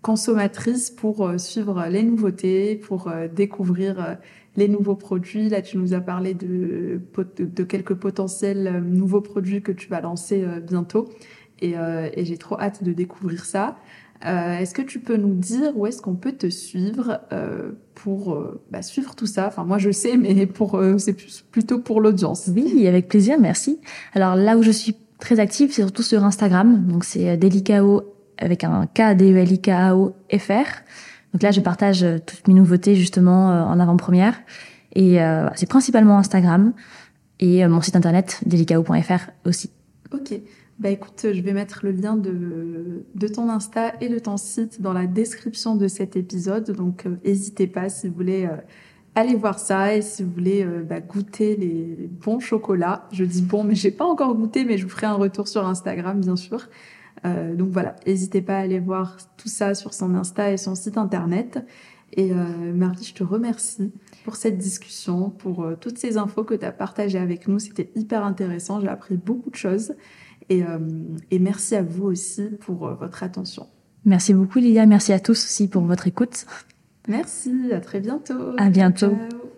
[0.00, 4.16] consommatrice pour suivre les nouveautés, pour découvrir
[4.58, 5.48] les nouveaux produits.
[5.48, 7.00] Là, tu nous as parlé de,
[7.64, 11.08] quelques potentiels euh, nouveaux produits que tu vas lancer euh, bientôt.
[11.62, 13.76] Euh, et, j'ai trop hâte de découvrir ça.
[14.22, 17.20] est-ce que tu peux nous dire où est-ce qu'on peut te suivre
[17.94, 18.36] pour
[18.70, 19.46] bah, suivre tout ça?
[19.46, 20.48] Enfin, moi je sais, mais
[20.98, 21.16] c'est
[21.50, 22.50] plutôt pour l'audience.
[22.54, 23.80] Oui, avec plaisir, merci.
[24.14, 26.86] Alors là où je suis très active, c'est surtout sur Instagram.
[26.86, 28.02] Donc c'est Delicao
[28.38, 30.68] avec un K D E L I K A O F R.
[31.32, 34.40] Donc là, je partage euh, toutes mes nouveautés justement euh, en avant-première.
[34.94, 36.72] Et euh, c'est principalement Instagram
[37.40, 39.70] et mon site internet delicao.fr aussi.
[40.12, 40.34] Ok.
[40.80, 44.80] Bah écoute, je vais mettre le lien de, de ton Insta et de ton site
[44.80, 46.70] dans la description de cet épisode.
[46.70, 48.48] Donc n'hésitez pas si vous voulez
[49.14, 53.08] aller voir ça et si vous voulez bah, goûter les bons chocolats.
[53.12, 55.66] Je dis bon, mais j'ai pas encore goûté, mais je vous ferai un retour sur
[55.66, 56.68] Instagram bien sûr.
[57.24, 60.74] Euh, donc voilà, n'hésitez pas à aller voir tout ça sur son Insta et son
[60.74, 61.64] site internet.
[62.12, 62.36] Et euh,
[62.74, 63.92] Marie, je te remercie
[64.24, 67.58] pour cette discussion, pour euh, toutes ces infos que tu as partagées avec nous.
[67.58, 69.94] C'était hyper intéressant, j'ai appris beaucoup de choses.
[70.50, 70.62] Et,
[71.30, 73.66] et merci à vous aussi pour votre attention.
[74.06, 76.46] Merci beaucoup Lilia, merci à tous aussi pour votre écoute.
[77.06, 78.54] Merci, à très bientôt.
[78.56, 79.10] À bientôt.
[79.10, 79.57] Ciao.